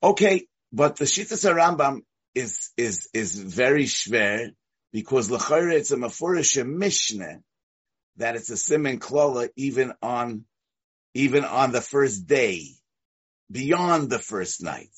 Okay, 0.00 0.46
but 0.72 0.94
the 0.96 1.04
Shittas 1.04 1.52
Rambam 1.52 2.02
is 2.32 2.70
is 2.76 3.08
is 3.12 3.36
very 3.36 3.86
schwer 3.86 4.52
because 4.92 5.30
L'chayre 5.30 5.70
it's 5.70 5.92
a 5.92 5.96
Mefurish 5.96 6.64
Mishnah 6.66 7.40
that 8.16 8.36
it's 8.36 8.50
a 8.50 8.54
Simen 8.54 8.98
Klola 8.98 9.48
even 9.56 9.92
on, 10.02 10.44
even 11.14 11.44
on 11.44 11.72
the 11.72 11.80
first 11.80 12.26
day, 12.26 12.66
beyond 13.50 14.10
the 14.10 14.18
first 14.18 14.62
night. 14.62 14.90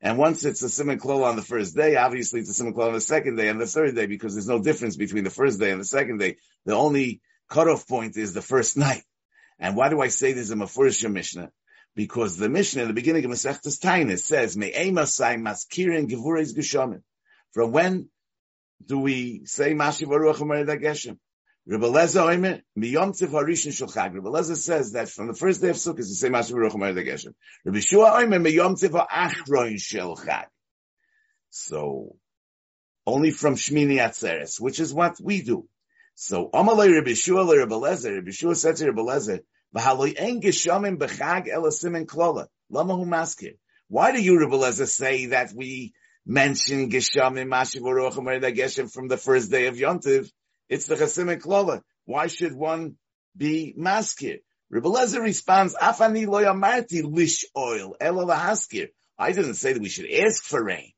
And 0.00 0.18
once 0.18 0.44
it's 0.44 0.62
a 0.62 0.66
Simen 0.66 0.98
Klola 0.98 1.30
on 1.30 1.36
the 1.36 1.42
first 1.42 1.76
day, 1.76 1.96
obviously 1.96 2.40
it's 2.40 2.60
a 2.60 2.62
Simen 2.62 2.74
Klola 2.74 2.88
on 2.88 2.94
the 2.94 3.00
second 3.00 3.36
day 3.36 3.48
and 3.48 3.60
the 3.60 3.66
third 3.66 3.94
day 3.94 4.06
because 4.06 4.34
there's 4.34 4.48
no 4.48 4.62
difference 4.62 4.96
between 4.96 5.24
the 5.24 5.30
first 5.30 5.58
day 5.58 5.70
and 5.70 5.80
the 5.80 5.86
second 5.86 6.18
day. 6.18 6.36
The 6.64 6.74
only 6.74 7.20
cutoff 7.48 7.86
point 7.86 8.16
is 8.16 8.34
the 8.34 8.42
first 8.42 8.76
night. 8.76 9.02
And 9.58 9.76
why 9.76 9.88
do 9.88 10.00
I 10.00 10.08
say 10.08 10.32
this 10.32 10.48
there's 10.48 10.50
a 10.50 10.64
Mefurish 10.64 11.10
Mishnah? 11.10 11.50
Because 11.94 12.36
the 12.36 12.50
Mishnah 12.50 12.82
in 12.82 12.88
the 12.88 12.94
beginning 12.94 13.24
of 13.24 13.30
Masechtas 13.30 13.80
Tainis 13.80 14.20
says, 14.20 14.54
Me'emasai 14.54 15.36
maskirin 15.36 16.10
gevureis 16.10 16.54
geshamim. 16.54 17.02
From 17.52 17.72
when 17.72 18.10
do 18.84 18.98
we 18.98 19.44
say 19.44 19.72
Mashiv 19.72 20.08
Aruach 20.08 20.40
Umered 20.40 20.68
Geshem? 20.80 21.18
Rebbe 21.66 21.86
Leza 21.86 22.22
Oimer, 22.22 22.62
Miyom 22.78 23.10
Tziv 23.10 23.30
Harishin 23.30 23.72
Shel 23.72 23.88
Chag. 23.88 24.14
Rebbe 24.14 24.28
Leza 24.28 24.56
says 24.56 24.92
that 24.92 25.08
from 25.08 25.26
the 25.26 25.34
first 25.34 25.60
day 25.60 25.70
of 25.70 25.76
Sukkot, 25.76 25.98
you 25.98 26.04
say 26.04 26.28
Mashiv 26.28 26.52
Aruach 26.52 26.74
Umered 26.74 26.96
Geshem. 26.96 27.34
Rebbe 27.64 27.80
Shua 27.80 28.12
Oimer, 28.12 28.40
Miyom 28.40 28.74
Tziv 28.80 28.92
Ha'achroin. 28.92 30.46
So, 31.50 32.16
only 33.06 33.30
from 33.30 33.54
Shmini 33.54 33.96
Atzeres, 33.96 34.60
which 34.60 34.78
is 34.78 34.92
what 34.94 35.16
we 35.20 35.42
do. 35.42 35.66
So, 36.14 36.50
Amalei 36.52 36.92
Rebbe 36.92 37.14
Shua 37.14 37.40
Le 37.40 37.58
Rebbe 37.58 37.74
Leza, 37.74 38.14
Rebbe 38.14 38.32
Shua 38.32 38.54
said 38.54 38.76
to 38.76 38.86
Rebbe 38.86 39.00
Leza, 39.00 39.40
V'haloi 39.74 40.14
en 40.16 40.40
geshamim 40.40 40.98
b'chag 40.98 41.48
elasim 41.48 41.96
en 41.96 42.06
klola. 42.06 42.46
Lama 42.70 42.94
hu 42.94 43.04
maskir. 43.04 43.56
Why 43.88 44.12
do 44.12 44.22
you, 44.22 44.38
Rebbe 44.38 44.56
Leza, 44.56 44.86
say 44.86 45.26
that 45.26 45.52
we 45.54 45.94
mention 46.26 46.90
geshamim 46.90 47.48
mashiv 47.48 47.82
uruach 47.82 48.14
geshem 48.54 48.92
from 48.92 49.08
the 49.08 49.16
first 49.16 49.50
day 49.50 49.66
of 49.66 49.76
Yontiv? 49.76 50.30
It's 50.68 50.86
the 50.86 50.96
chasim 50.96 51.40
klola. 51.40 51.82
Why 52.04 52.26
should 52.26 52.52
one 52.52 52.96
be 53.36 53.74
maskir? 53.78 54.40
Rebbe 54.68 54.88
Leza 54.88 55.20
responds, 55.20 55.76
Afani 55.76 56.26
lo 56.26 57.08
lish 57.08 57.44
oil, 57.56 57.94
ela 58.00 58.24
lahaskir. 58.24 58.88
I 59.16 59.32
didn't 59.32 59.54
say 59.54 59.72
that 59.72 59.82
we 59.82 59.88
should 59.88 60.10
ask 60.10 60.42
for 60.42 60.62
rain. 60.62 60.92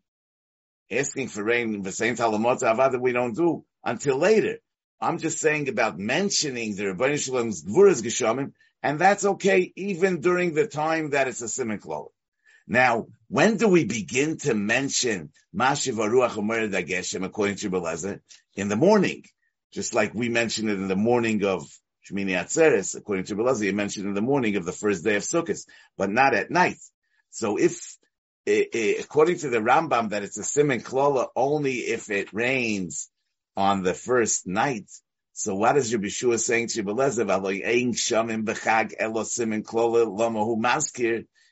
Asking 0.90 1.28
for 1.28 1.44
rain 1.44 1.74
in 1.74 1.82
the 1.82 1.92
same 1.92 2.16
Talamot 2.16 2.62
Avada 2.62 2.98
we 2.98 3.12
don't 3.12 3.36
do 3.36 3.64
until 3.84 4.16
later. 4.16 4.58
I'm 5.00 5.18
just 5.18 5.38
saying 5.38 5.68
about 5.68 5.98
mentioning 5.98 6.74
the 6.74 6.84
Rebbeinu 6.84 7.14
Shalom's 7.14 7.62
Gvuras 7.62 8.02
Geshamim, 8.02 8.52
and 8.82 8.98
that's 8.98 9.24
okay 9.24 9.70
even 9.76 10.20
during 10.20 10.54
the 10.54 10.66
time 10.66 11.10
that 11.10 11.28
it's 11.28 11.42
a 11.42 11.48
Simon 11.48 11.78
Klal. 11.78 12.08
Now, 12.70 13.06
when 13.28 13.56
do 13.56 13.66
we 13.66 13.84
begin 13.84 14.36
to 14.38 14.52
mention 14.52 15.30
Mashiv 15.56 15.94
Aruach 15.94 16.36
Omer 16.36 16.68
Dageshem 16.68 17.24
according 17.24 17.56
to 17.56 17.70
Belezer? 17.70 18.20
In 18.54 18.68
the 18.68 18.76
morning. 18.76 19.24
Just 19.72 19.94
like 19.94 20.12
we 20.14 20.28
mentioned 20.28 20.68
it 20.68 20.74
in 20.74 20.88
the 20.88 20.96
morning 20.96 21.44
of 21.44 21.66
Shmini 22.08 22.32
Atzeres, 22.32 22.94
according 22.94 23.24
to 23.26 23.36
Belezer, 23.36 23.64
you 23.64 23.72
mentioned 23.72 24.06
in 24.06 24.14
the 24.14 24.20
morning 24.20 24.56
of 24.56 24.66
the 24.66 24.72
first 24.72 25.02
day 25.02 25.16
of 25.16 25.22
Sukkot, 25.22 25.60
but 25.96 26.10
not 26.10 26.34
at 26.34 26.50
night. 26.50 26.78
So 27.30 27.58
if, 27.58 27.96
according 28.46 29.38
to 29.38 29.48
the 29.48 29.58
Rambam, 29.58 30.10
that 30.10 30.22
it's 30.22 30.38
a 30.38 30.44
Simon 30.44 30.80
Klala 30.80 31.28
only 31.36 31.76
if 31.76 32.10
it 32.10 32.32
rains 32.32 33.08
on 33.56 33.82
the 33.82 33.94
first 33.94 34.46
night. 34.46 34.90
So 35.32 35.54
what 35.54 35.76
is 35.76 35.94
Rabbi 35.94 36.08
Shua 36.08 36.38
saying 36.38 36.68
to 36.68 36.82
Belezer? 36.82 37.24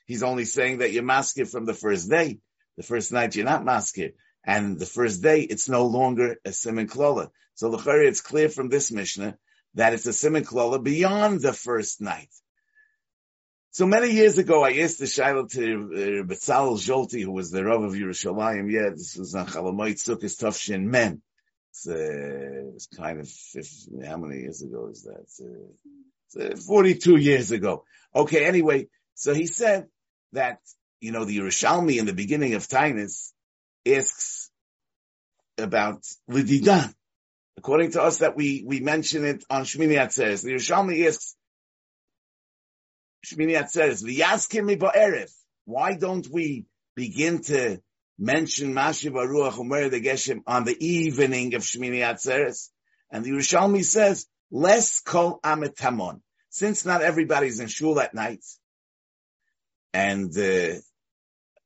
He's 0.07 0.23
only 0.23 0.45
saying 0.45 0.79
that 0.79 0.91
you're 0.91 1.03
maskir 1.03 1.47
from 1.49 1.65
the 1.65 1.73
first 1.73 2.09
day. 2.09 2.39
The 2.77 2.83
first 2.83 3.11
night 3.11 3.35
you're 3.35 3.45
not 3.45 3.65
maskir. 3.65 4.13
And 4.43 4.79
the 4.79 4.85
first 4.85 5.21
day, 5.21 5.41
it's 5.41 5.67
no 5.67 5.85
longer 5.85 6.37
a 6.45 6.49
simen 6.51 6.89
klola. 6.89 7.29
So 7.55 7.69
the 7.69 8.01
it's 8.07 8.21
clear 8.21 8.47
from 8.47 8.69
this 8.69 8.91
Mishnah 8.91 9.37
that 9.73 9.93
it's 9.93 10.05
a 10.05 10.11
simen 10.11 10.45
klola 10.45 10.81
beyond 10.81 11.41
the 11.41 11.51
first 11.51 11.99
night. 11.99 12.29
So 13.71 13.85
many 13.85 14.11
years 14.11 14.37
ago, 14.37 14.63
I 14.63 14.71
asked 14.77 14.99
the 14.99 15.05
Shiloh 15.05 15.47
to 15.47 15.61
uh, 15.61 16.23
Betzalel 16.25 16.77
Zolty, 16.77 17.21
who 17.23 17.31
was 17.31 17.51
the 17.51 17.63
Rav 17.63 17.83
of 17.83 17.93
Yerushalayim. 17.93 18.71
Yeah, 18.71 18.89
this 18.91 19.17
was 19.17 19.35
on 19.35 19.47
Chalamoit 19.47 20.01
Sukkot 20.01 20.23
Tafshin 20.23 20.83
Men. 20.83 21.21
It's, 21.71 21.87
uh, 21.87 22.71
it's 22.73 22.87
kind 22.87 23.19
of 23.19 23.29
50, 23.29 24.05
how 24.05 24.17
many 24.17 24.41
years 24.41 24.63
ago 24.63 24.87
is 24.89 25.03
that? 25.03 25.19
It's, 25.21 26.37
uh, 26.37 26.55
42 26.65 27.17
years 27.17 27.51
ago. 27.51 27.83
Okay, 28.15 28.45
anyway, 28.45 28.87
so 29.13 29.33
he 29.33 29.45
said 29.45 29.87
that, 30.33 30.59
you 30.99 31.11
know, 31.11 31.25
the 31.25 31.37
Yerushalmi 31.37 31.97
in 31.97 32.05
the 32.05 32.13
beginning 32.13 32.53
of 32.53 32.67
Tainus 32.67 33.31
asks 33.85 34.49
about 35.57 36.03
Lididan. 36.29 36.93
According 37.57 37.91
to 37.91 38.03
us 38.03 38.19
that 38.19 38.35
we, 38.35 38.63
we 38.65 38.79
mention 38.79 39.25
it 39.25 39.43
on 39.49 39.63
Shmini 39.63 39.97
Atzeres, 39.97 40.43
the 40.43 40.51
Yerushalmi 40.51 41.07
asks, 41.07 41.35
Shmini 43.25 43.59
Atzeres, 43.59 44.03
V'yaskim 44.03 44.65
mi 44.65 45.25
Why 45.65 45.95
don't 45.95 46.27
we 46.31 46.65
begin 46.95 47.41
to 47.43 47.81
mention 48.17 48.73
Mashiv 48.73 49.11
Aruach 49.11 49.53
Umer 49.53 49.89
the 49.89 50.01
Geshem 50.01 50.41
on 50.47 50.65
the 50.65 50.85
evening 50.85 51.55
of 51.55 51.63
Shmini 51.63 51.99
Atzeres. 51.99 52.69
And 53.11 53.23
the 53.23 53.31
Yerushalmi 53.31 53.83
says, 53.83 54.27
less 54.51 55.01
kol 55.01 55.39
ametamon. 55.43 56.21
Since 56.49 56.85
not 56.85 57.01
everybody's 57.01 57.59
in 57.59 57.67
shul 57.67 57.99
at 57.99 58.13
night, 58.13 58.43
and 59.97 60.37
uh, 60.37 60.75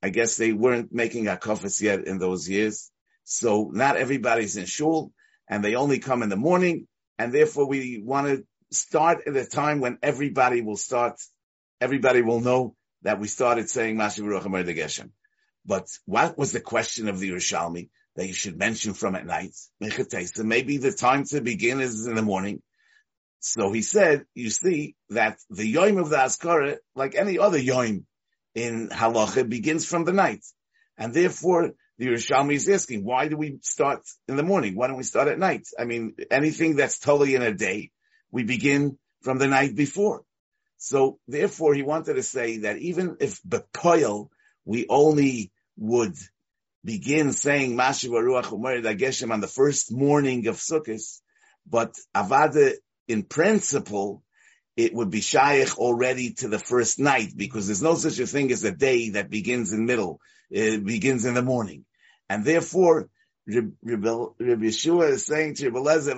I 0.02 0.10
guess 0.10 0.38
they 0.38 0.54
weren't 0.54 0.94
making 0.94 1.28
a 1.28 1.36
kofis 1.36 1.82
yet 1.82 2.08
in 2.08 2.18
those 2.18 2.48
years, 2.48 2.90
so 3.26 3.72
not 3.74 3.98
everybody's 3.98 4.56
in 4.56 4.68
shul, 4.68 5.12
and 5.50 5.62
they 5.62 5.76
only 5.76 6.00
come 6.00 6.24
in 6.24 6.30
the 6.30 6.38
morning, 6.38 6.88
and 7.20 7.34
therefore 7.34 7.68
we 7.68 8.02
want 8.02 8.28
to 8.28 8.46
start 8.72 9.28
at 9.28 9.36
a 9.36 9.46
time 9.46 9.82
when 9.82 9.98
everybody 10.02 10.62
will 10.62 10.78
start, 10.78 11.20
everybody 11.82 12.22
will 12.22 12.40
know 12.40 12.74
that 13.02 13.20
we 13.20 13.28
started 13.28 13.70
saying 13.70 13.98
Mashiv 13.98 14.66
the 14.66 14.74
Geshem. 14.74 15.10
But 15.66 15.88
what 16.06 16.38
was 16.38 16.54
the 16.54 16.62
question 16.62 17.10
of 17.10 17.20
the 17.20 17.32
Yerushalmi 17.32 17.90
that 18.16 18.28
you 18.28 18.34
should 18.34 18.58
mention 18.58 18.94
from 18.94 19.16
at 19.16 19.26
night? 19.26 19.56
Maybe 19.82 20.78
the 20.78 20.94
time 20.94 21.26
to 21.26 21.42
begin 21.42 21.82
is 21.82 22.08
in 22.08 22.16
the 22.16 22.22
morning. 22.22 22.62
So 23.42 23.72
he 23.72 23.82
said, 23.82 24.24
you 24.36 24.52
see 24.52 24.96
that 25.10 25.38
the 25.50 25.68
Yom 25.68 25.98
of 25.98 26.10
the 26.10 26.18
Askara, 26.18 26.78
like 26.96 27.16
any 27.16 27.38
other 27.40 27.58
Yom 27.58 28.06
in 28.56 28.90
Halacha, 28.90 29.48
begins 29.48 29.86
from 29.86 30.06
the 30.06 30.14
night. 30.14 30.44
And 30.98 31.14
therefore, 31.14 31.72
the 31.98 32.08
Yerushalmi 32.08 32.54
is 32.54 32.70
asking, 32.70 33.04
why 33.04 33.28
do 33.28 33.38
we 33.38 33.60
start 33.62 34.02
in 34.28 34.36
the 34.36 34.44
morning? 34.44 34.76
Why 34.76 34.88
don't 34.88 34.98
we 34.98 35.04
start 35.04 35.28
at 35.28 35.40
night? 35.40 35.68
I 35.78 35.86
mean, 35.86 36.16
anything 36.30 36.76
that's 36.76 37.00
totally 37.00 37.36
in 37.36 37.42
a 37.42 37.54
day, 37.54 37.92
we 38.32 38.44
begin 38.44 38.98
from 39.22 39.38
the 39.38 39.48
night 39.48 39.76
before. 39.76 40.24
So 40.78 41.20
therefore, 41.28 41.76
he 41.76 41.84
wanted 41.84 42.16
to 42.16 42.24
say 42.24 42.58
that 42.60 42.78
even 42.78 43.18
if 43.20 43.42
Bekoil, 43.44 44.30
we 44.66 44.88
only 44.90 45.52
would 45.78 46.16
begin 46.84 47.34
saying 47.34 47.78
Mashiv 47.78 48.10
Ruach 48.10 48.52
Umar 48.52 48.78
Dageshem 48.78 49.32
on 49.32 49.42
the 49.42 49.48
first 49.48 49.92
morning 49.92 50.48
of 50.48 50.58
Sukkot, 50.58 51.04
but 51.68 51.94
Avada 52.16 52.74
in 53.08 53.24
principle, 53.24 54.24
it 54.76 54.94
would 54.94 55.10
be 55.10 55.22
shaykh 55.22 55.78
already 55.78 56.34
to 56.34 56.48
the 56.48 56.60
first 56.60 57.00
night 57.00 57.34
because 57.36 57.68
there's 57.68 57.82
no 57.82 57.96
such 57.96 58.20
a 58.20 58.28
thing 58.28 58.52
as 58.52 58.64
a 58.64 58.72
day 58.72 59.12
that 59.12 59.30
begins 59.30 59.74
in 59.74 59.86
middle, 59.86 60.20
it 60.50 60.84
begins 60.86 61.26
in 61.26 61.34
the 61.34 61.42
morning. 61.42 61.86
And 62.30 62.46
therefore, 62.46 63.10
Rabbi 63.48 63.72
Yeshua 63.84 65.10
is 65.12 65.26
saying 65.26 65.56
to 65.56 65.70
Rabbi 65.70 65.80
Lezer, 65.80 66.16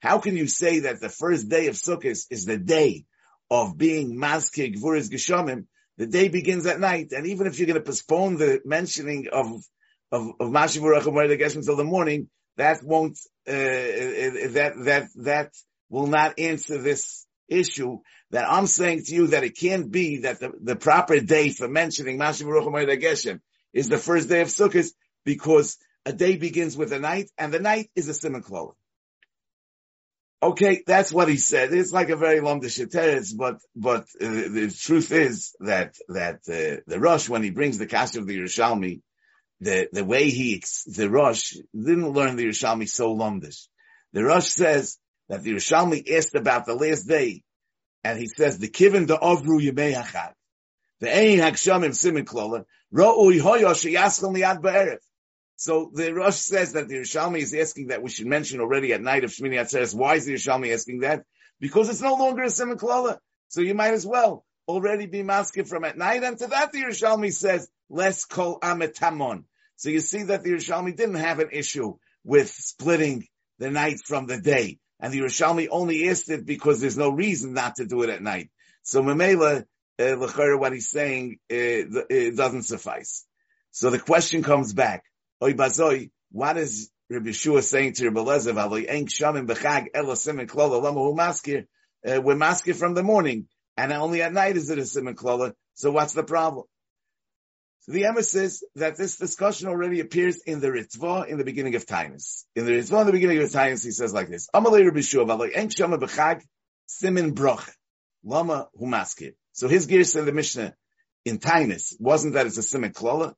how 0.00 0.18
can 0.18 0.36
you 0.36 0.46
say 0.48 0.80
that 0.80 1.00
the 1.00 1.08
first 1.08 1.48
day 1.48 1.68
of 1.68 1.76
Sukkot 1.76 2.26
is 2.30 2.44
the 2.44 2.58
day 2.58 3.04
of 3.50 3.78
being 3.78 4.16
maskir 4.16 4.74
gvuris 4.74 5.10
geshamim, 5.10 5.66
the 5.98 6.06
day 6.06 6.28
begins 6.28 6.66
at 6.66 6.80
night, 6.80 7.12
and 7.12 7.26
even 7.26 7.46
if 7.46 7.58
you're 7.58 7.66
going 7.66 7.78
to 7.78 7.84
postpone 7.84 8.36
the 8.36 8.60
mentioning 8.64 9.28
of 9.32 9.62
of 10.10 10.28
of 10.40 10.48
Mashiv 10.48 10.82
Geshem 10.82 11.56
until 11.56 11.76
the 11.76 11.84
morning, 11.84 12.28
that 12.56 12.82
won't 12.82 13.18
that 13.46 14.72
that 14.84 15.08
that 15.16 15.52
will 15.88 16.06
not 16.06 16.38
answer 16.38 16.80
this 16.80 17.26
issue. 17.48 17.98
That 18.30 18.50
I'm 18.50 18.66
saying 18.66 19.04
to 19.06 19.14
you 19.14 19.26
that 19.28 19.44
it 19.44 19.56
can't 19.56 19.90
be 19.90 20.18
that 20.18 20.40
the, 20.40 20.52
the 20.60 20.76
proper 20.76 21.20
day 21.20 21.50
for 21.50 21.68
mentioning 21.68 22.18
Mashiv 22.18 22.46
Geshem 23.00 23.40
is 23.72 23.88
the 23.88 23.98
first 23.98 24.28
day 24.28 24.40
of 24.40 24.48
Sukkot 24.48 24.88
because 25.24 25.76
a 26.04 26.12
day 26.12 26.36
begins 26.36 26.76
with 26.76 26.92
a 26.92 26.98
night, 26.98 27.30
and 27.38 27.52
the 27.52 27.60
night 27.60 27.90
is 27.94 28.08
a 28.08 28.14
simon 28.14 28.42
Okay, 30.42 30.82
that's 30.84 31.12
what 31.12 31.28
he 31.28 31.36
said. 31.36 31.72
It's 31.72 31.92
like 31.92 32.08
a 32.08 32.16
very 32.16 32.40
long 32.40 32.60
teretz, 32.60 33.36
but 33.36 33.58
but 33.76 34.06
uh, 34.20 34.26
the 34.26 34.76
truth 34.76 35.12
is 35.12 35.54
that 35.60 35.94
that 36.08 36.40
uh, 36.48 36.80
the 36.84 36.98
rush 36.98 37.28
when 37.28 37.44
he 37.44 37.50
brings 37.50 37.78
the 37.78 37.86
cast 37.86 38.16
of 38.16 38.26
the 38.26 38.36
Yerushalmi, 38.36 39.02
the 39.62 39.88
the 39.92 40.04
way 40.04 40.28
he 40.30 40.62
the 40.86 41.08
Rosh 41.08 41.54
didn't 41.72 42.10
learn 42.10 42.36
the 42.36 42.46
Yerushalmi 42.46 42.88
so 42.88 43.12
longish. 43.12 43.68
The 44.12 44.24
Rosh 44.24 44.48
says 44.48 44.98
that 45.28 45.42
the 45.42 45.52
Yerushalmi 45.52 46.10
asked 46.10 46.34
about 46.34 46.66
the 46.66 46.74
last 46.74 47.04
day, 47.04 47.44
and 48.02 48.18
he 48.18 48.26
says 48.26 48.58
the 48.58 48.68
kivin 48.68 49.06
the 49.06 49.16
avru 49.16 49.60
yemei 49.60 49.94
hachad, 49.94 50.32
The 51.00 51.16
Ein 51.16 51.38
Hakshamim 51.38 51.94
Simin 51.94 52.24
Klola, 52.24 52.64
Ra'ui 52.92 53.40
Hoyo 53.40 53.70
Sheyaschel 53.70 54.34
Niad 54.34 54.60
Ba'erev. 54.60 54.98
So 55.54 55.92
the 55.94 56.12
Rosh 56.12 56.36
says 56.36 56.72
that 56.72 56.88
the 56.88 56.96
Yerushalmi 56.96 57.38
is 57.38 57.54
asking 57.54 57.88
that 57.88 58.02
we 58.02 58.10
should 58.10 58.26
mention 58.26 58.60
already 58.60 58.92
at 58.92 59.00
night 59.00 59.22
of 59.22 59.30
Shmini 59.30 59.60
Atzeres. 59.60 59.94
Why 59.94 60.16
is 60.16 60.24
the 60.24 60.34
Yerushalmi 60.34 60.74
asking 60.74 61.00
that? 61.00 61.22
Because 61.60 61.88
it's 61.88 62.02
no 62.02 62.14
longer 62.14 62.42
a 62.42 62.46
Siman 62.46 62.78
Klola. 62.78 63.18
So 63.48 63.60
you 63.60 63.74
might 63.74 63.94
as 63.94 64.04
well 64.04 64.44
already 64.66 65.06
be 65.06 65.22
masking 65.22 65.66
from 65.66 65.84
at 65.84 65.96
night. 65.96 66.24
And 66.24 66.36
to 66.38 66.48
that 66.48 66.72
the 66.72 66.82
Yerushalmi 66.82 67.32
says, 67.32 67.68
less 67.88 68.24
call 68.24 68.58
ametamon. 68.58 69.44
So 69.82 69.90
you 69.90 69.98
see 69.98 70.22
that 70.22 70.44
the 70.44 70.50
Yerushalmi 70.50 70.94
didn't 70.94 71.16
have 71.16 71.40
an 71.40 71.48
issue 71.50 71.96
with 72.22 72.48
splitting 72.48 73.26
the 73.58 73.68
night 73.68 73.98
from 74.06 74.28
the 74.28 74.40
day. 74.40 74.78
And 75.00 75.12
the 75.12 75.18
Yerushalmi 75.18 75.66
only 75.72 76.08
asked 76.08 76.30
it 76.30 76.46
because 76.46 76.80
there's 76.80 76.96
no 76.96 77.08
reason 77.08 77.52
not 77.52 77.74
to 77.76 77.84
do 77.84 78.04
it 78.04 78.08
at 78.08 78.22
night. 78.22 78.50
So 78.84 79.02
Mamela, 79.02 79.64
uh, 79.98 80.56
what 80.56 80.72
he's 80.72 80.88
saying, 80.88 81.40
uh, 81.50 81.56
it 82.08 82.36
doesn't 82.36 82.62
suffice. 82.62 83.26
So 83.72 83.90
the 83.90 83.98
question 83.98 84.44
comes 84.44 84.72
back. 84.72 85.02
Oy 85.42 85.54
bazoi, 85.54 86.12
what 86.30 86.58
is 86.58 86.88
Rabbi 87.10 87.30
Yeshua 87.30 87.64
saying 87.64 87.94
to 87.94 88.08
Rabbi 88.08 88.20
Lezer, 88.20 88.54
Aloy 88.54 88.86
enk 88.88 89.08
shamim 89.08 89.48
b'chag 89.48 89.86
elo 89.94 90.14
simen 90.14 90.46
klola 90.46 90.80
lama 90.80 91.00
hu 91.00 91.12
maskir, 91.16 91.66
uh, 92.06 92.20
we're 92.20 92.36
maskir 92.36 92.76
from 92.76 92.94
the 92.94 93.02
morning, 93.02 93.48
and 93.76 93.92
only 93.92 94.22
at 94.22 94.32
night 94.32 94.56
is 94.56 94.70
it 94.70 94.78
a 94.78 94.82
simen 94.82 95.16
klola, 95.16 95.54
so 95.74 95.90
what's 95.90 96.12
the 96.12 96.22
problem? 96.22 96.66
So 97.82 97.92
the 97.92 98.04
emphasis 98.04 98.62
that 98.76 98.96
this 98.96 99.16
discussion 99.16 99.66
already 99.66 99.98
appears 99.98 100.40
in 100.46 100.60
the 100.60 100.68
Ritva 100.68 101.26
in 101.26 101.36
the 101.36 101.44
beginning 101.44 101.74
of 101.74 101.84
Tainus. 101.84 102.44
In 102.54 102.64
the 102.64 102.72
Ritva 102.72 103.00
in 103.00 103.06
the 103.06 103.12
beginning 103.12 103.38
of 103.38 103.50
Tainus, 103.50 103.84
he 103.84 103.90
says 103.90 104.14
like 104.14 104.28
this, 104.28 104.48
Amalei 104.54 104.84
Rabbi 104.84 105.48
enk 105.52 105.72
shamim 105.72 105.98
b'chag 105.98 106.42
simen 106.88 107.34
broch, 107.34 107.68
lama 108.22 108.68
Humaskir. 108.80 109.34
So 109.52 109.66
his 109.66 109.86
gears 109.86 110.14
in 110.14 110.26
the 110.26 110.32
Mishnah 110.32 110.76
in 111.24 111.38
Tainus 111.38 111.94
wasn't 111.98 112.34
that 112.34 112.46
it's 112.46 112.56
a 112.56 112.60
simen 112.60 112.92
klola, 112.92 113.34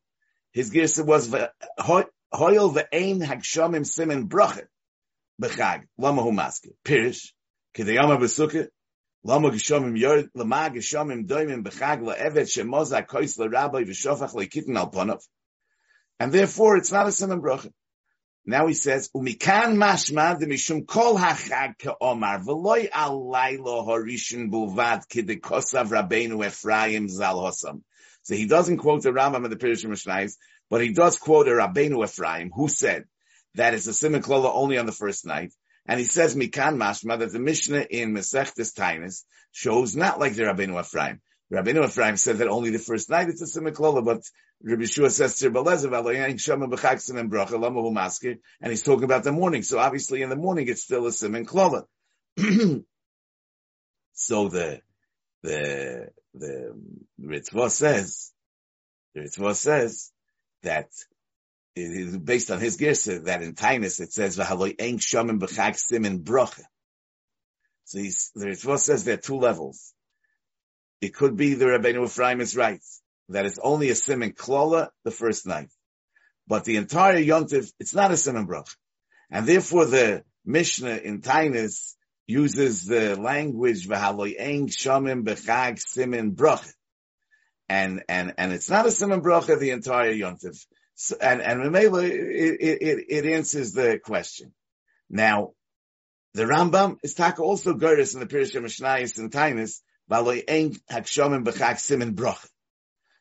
his 0.52 0.70
girsa 0.70 1.06
was 1.06 1.34
hoil 1.78 2.70
ve'ein 2.70 3.24
hagshamim 3.24 3.86
simin 3.86 4.28
brachet 4.28 4.66
b'chag 5.40 5.84
lama 5.96 6.20
hu 6.22 6.32
pirish 6.84 7.32
kedayama 7.74 8.18
b'sukkah 8.18 8.68
lama 9.24 9.50
geshamim 9.50 9.98
yord 9.98 10.28
lama 10.34 10.70
geshamim 10.74 11.26
doimim 11.26 11.64
shemoza 12.54 13.06
kois 13.06 13.36
v'shofach 13.84 14.34
le'kitin 14.34 14.76
al 14.76 14.90
panav 14.90 15.22
and 16.20 16.32
therefore 16.32 16.76
it's 16.76 16.92
not 16.92 17.08
a 17.08 17.12
simin 17.12 17.40
brachet 17.40 17.72
now 18.46 18.66
he 18.66 18.74
says, 18.74 19.08
"Umikan 19.16 19.76
mashma 19.76 20.38
de 20.38 20.44
mishum 20.46 20.86
kol 20.86 21.16
hachag 21.16 21.78
ke'omar 21.78 22.44
v'loy 22.44 22.90
alaylo 22.90 23.86
harishin 23.86 24.50
bulvad 24.50 25.08
kidikosav 25.08 25.88
rabbeinu 25.88 26.46
Ephraim 26.46 27.08
zal 27.08 27.38
hosam." 27.38 27.82
So 28.22 28.34
he 28.34 28.46
doesn't 28.46 28.78
quote 28.78 29.02
the 29.02 29.10
Rambam 29.12 29.44
and 29.44 29.52
the 29.52 29.56
Pirush 29.56 29.86
Mishnayis, 29.86 30.36
but 30.68 30.82
he 30.82 30.92
does 30.92 31.18
quote 31.18 31.48
a 31.48 31.52
Rabbeinu 31.52 32.04
Ephraim 32.04 32.50
who 32.54 32.68
said 32.68 33.04
that 33.54 33.72
it's 33.72 33.86
a 33.86 33.94
Simon 33.94 34.22
only 34.28 34.76
on 34.76 34.86
the 34.86 34.92
first 34.92 35.24
night. 35.24 35.52
And 35.86 36.00
he 36.00 36.06
says 36.06 36.34
Mikan 36.34 36.76
Mashma 36.76 37.18
that 37.18 37.32
the 37.32 37.38
Mishnah 37.38 37.86
in 37.90 38.14
Masechtes 38.14 38.74
Tainus 38.74 39.24
shows 39.52 39.94
not 39.94 40.18
like 40.18 40.34
the 40.34 40.44
Rabbeinu 40.44 40.80
Ephraim. 40.80 41.20
Rabbeinu 41.52 41.86
Ephraim 41.86 42.16
said 42.16 42.38
that 42.38 42.48
only 42.48 42.70
the 42.70 42.78
first 42.78 43.10
night 43.10 43.28
it's 43.28 43.42
a 43.42 43.46
Simon 43.46 43.74
Klola, 43.74 44.04
but 44.04 44.22
Rabbi 44.62 44.86
Shua 44.86 45.10
says 45.10 45.40
Belezer, 45.40 45.92
and 48.60 48.70
he's 48.70 48.82
talking 48.82 49.04
about 49.04 49.24
the 49.24 49.32
morning. 49.32 49.62
So 49.62 49.78
obviously 49.78 50.22
in 50.22 50.30
the 50.30 50.36
morning 50.36 50.68
it's 50.68 50.82
still 50.82 51.06
a 51.06 51.12
Simon 51.12 51.44
Klola. 51.44 51.84
so 54.14 54.48
the, 54.48 54.80
the, 55.42 56.08
the 56.32 56.80
Ritva 57.22 57.70
says, 57.70 58.32
the 59.14 59.20
Ritva 59.20 59.54
says 59.54 60.10
that 60.62 60.88
it 61.76 61.90
is 61.90 62.16
based 62.16 62.50
on 62.50 62.60
his 62.60 62.76
girsa 62.76 63.24
that 63.24 63.42
in 63.42 63.54
Tainus 63.54 64.00
it 64.00 64.12
says 64.12 64.36
v'haloi 64.36 64.80
ein 64.80 64.98
shomim 64.98 65.40
b'chag 65.40 65.76
simin 65.76 66.20
brocha. 66.20 66.62
So 67.84 67.98
he's, 67.98 68.30
the 68.34 68.54
says 68.78 69.04
there 69.04 69.14
are 69.14 69.18
two 69.18 69.36
levels. 69.36 69.92
It 71.00 71.14
could 71.14 71.36
be 71.36 71.54
the 71.54 71.66
Rabbeinu 71.66 72.06
Ephraim 72.06 72.40
is 72.40 72.56
right 72.56 72.80
that 73.28 73.44
it's 73.46 73.58
only 73.62 73.90
a 73.90 73.94
simin 73.94 74.32
klola 74.32 74.88
the 75.04 75.10
first 75.10 75.46
night, 75.46 75.70
but 76.46 76.64
the 76.64 76.76
entire 76.76 77.18
yontif 77.18 77.72
it's 77.80 77.94
not 77.94 78.12
a 78.12 78.16
simin 78.16 78.46
brocha, 78.46 78.74
and 79.30 79.46
therefore 79.46 79.86
the 79.86 80.24
Mishnah 80.44 80.96
in 80.96 81.22
Tainus 81.22 81.94
uses 82.26 82.84
the 82.84 83.16
language 83.16 83.88
v'haloi 83.88 84.40
ein 84.40 84.68
shomim 84.68 85.24
b'chag 85.24 85.80
simin 85.80 86.36
brocha. 86.36 86.72
And, 87.68 88.02
and, 88.08 88.34
and 88.36 88.52
it's 88.52 88.68
not 88.68 88.86
a 88.86 88.90
simin 88.90 89.22
bracha 89.22 89.58
the 89.58 89.70
entire 89.70 90.12
yontif. 90.12 90.64
So, 90.94 91.16
and, 91.20 91.40
and 91.40 91.74
it, 91.76 92.60
it, 92.60 93.04
it 93.08 93.26
answers 93.26 93.72
the 93.72 93.98
question. 94.02 94.52
Now, 95.10 95.52
the 96.34 96.44
Rambam 96.44 96.98
is 97.02 97.14
taka 97.14 97.42
also 97.42 97.74
Gerdes 97.74 98.14
in 98.14 98.20
the 98.20 98.26
Pirish 98.26 98.54
Mishnayis 98.54 99.18
and 99.18 99.30
Tainus, 99.30 99.80
v'haloi 100.10 100.44
ein 100.48 100.72
simin 101.78 102.14
bracha. 102.14 102.48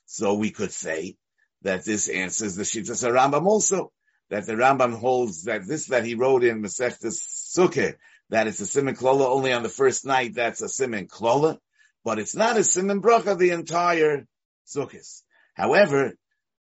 So 0.06 0.36
we 0.36 0.52
could 0.52 0.72
say 0.72 1.18
that 1.64 1.86
this 1.86 2.10
answers 2.10 2.56
the 2.56 2.64
Shittas 2.64 3.04
Rambam 3.10 3.46
also, 3.46 3.92
that 4.30 4.46
the 4.46 4.54
Rambam 4.54 4.98
holds 4.98 5.44
that 5.44 5.68
this 5.68 5.88
that 5.88 6.06
he 6.06 6.16
wrote 6.16 6.44
in 6.44 6.62
Masechtas 6.62 7.22
Sukkah, 7.56 7.96
that 8.30 8.48
it's 8.48 8.60
a 8.60 8.66
simin 8.66 8.96
klola 8.96 9.26
only 9.28 9.54
on 9.54 9.64
the 9.64 9.70
first 9.70 10.06
night, 10.06 10.36
that's 10.36 10.62
a 10.62 10.70
simin 10.70 11.08
klola, 11.08 11.58
but 12.04 12.20
it's 12.20 12.36
not 12.36 12.58
a 12.58 12.64
simin 12.64 13.02
bracha 13.02 13.38
the 13.38 13.52
entire 13.52 14.28
sukkahs. 14.68 15.22
Simen 15.58 16.14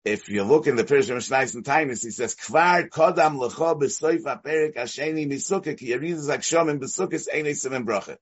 if 0.05 0.29
you 0.29 0.45
look 0.45 0.67
in 0.67 0.77
the 0.77 0.85
Pirish 0.85 1.11
Mishnais 1.11 1.55
and 1.55 1.65
Tainis, 1.65 2.03
he 2.03 2.11
says, 2.11 2.35
Kvar 2.35 2.89
kodam 2.89 3.39
lecho 3.39 3.79
b'soif 3.79 4.23
aperik 4.23 4.77
asheni 4.77 5.31
misukah 5.31 5.77
ki 5.77 5.91
yerizas 5.91 6.29
akshomim 6.35 6.81
b'sukkahs 6.81 7.29
einei 7.33 7.55
simin 7.55 7.85
bracha. 7.85 8.17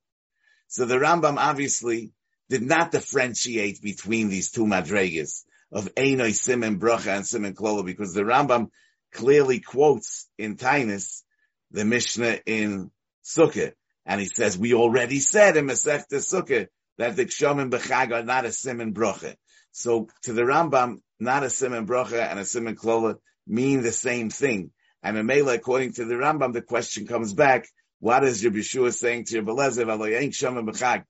So 0.66 0.84
the 0.84 0.96
Rambam 0.96 1.38
obviously 1.38 2.12
did 2.48 2.62
not 2.62 2.90
differentiate 2.90 3.80
between 3.80 4.28
these 4.28 4.50
two 4.50 4.64
madregas 4.64 5.44
of 5.70 5.94
einoi 5.94 6.34
simin 6.34 6.80
bracha 6.80 7.16
and 7.16 7.26
simin 7.26 7.54
klola 7.54 7.84
because 7.84 8.12
the 8.12 8.22
Rambam 8.22 8.70
clearly 9.12 9.60
quotes 9.60 10.28
in 10.36 10.56
Tainis 10.56 11.22
the 11.70 11.84
Mishnah 11.84 12.40
in 12.46 12.90
Sukkah. 13.24 13.72
And 14.04 14.20
he 14.20 14.26
says, 14.26 14.58
we 14.58 14.74
already 14.74 15.20
said 15.20 15.56
in 15.56 15.66
Masechta 15.66 16.14
Sukkah 16.14 16.68
that 16.96 17.14
the 17.14 17.26
Kshomim 17.26 17.70
B'chag 17.70 18.12
are 18.12 18.24
not 18.24 18.46
a 18.46 18.52
Simon 18.52 18.94
Brocha. 18.94 19.36
So 19.70 20.08
to 20.22 20.32
the 20.32 20.42
Rambam, 20.42 21.00
not 21.20 21.44
a 21.44 21.50
Simon 21.50 21.86
Brocha 21.86 22.20
and 22.20 22.38
a 22.38 22.44
Simon 22.44 22.76
Klola 22.76 23.16
mean 23.46 23.82
the 23.82 23.92
same 23.92 24.30
thing. 24.30 24.70
And 25.02 25.26
Mela, 25.26 25.54
according 25.54 25.92
to 25.94 26.04
the 26.04 26.14
Rambam, 26.14 26.52
the 26.52 26.62
question 26.62 27.06
comes 27.06 27.32
back, 27.32 27.68
what 28.00 28.24
is 28.24 28.44
Rabbi 28.44 28.58
Yeshua 28.58 28.92
saying 28.92 29.24
to 29.26 29.40
Rabbi 29.40 29.52
Lezer, 29.52 29.88
Alo 29.88 30.06
Yank 30.06 30.32
Shomim 30.32 30.68
B'chag, 30.68 31.04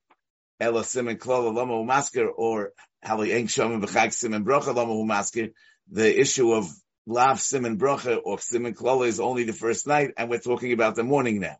Elo 0.60 0.82
Simon 0.82 1.16
Klola 1.16 1.54
Lama 1.54 1.74
Umasker, 1.74 2.28
or 2.34 2.72
Alo 3.02 3.22
Yank 3.22 3.48
Shomim 3.48 3.82
B'chag 3.82 4.12
Simon 4.12 4.44
Brocha 4.44 4.74
Lama 4.74 4.92
Umasker, 4.94 5.52
the 5.90 6.20
issue 6.20 6.52
of 6.52 6.68
Lav 7.06 7.40
Simon 7.40 7.78
Brocha 7.78 8.18
or 8.22 8.38
Simon 8.38 8.74
Klola 8.74 9.06
is 9.06 9.20
only 9.20 9.44
the 9.44 9.54
first 9.54 9.86
night, 9.86 10.12
and 10.16 10.28
we're 10.28 10.38
talking 10.38 10.72
about 10.72 10.94
the 10.94 11.04
morning 11.04 11.40
now. 11.40 11.56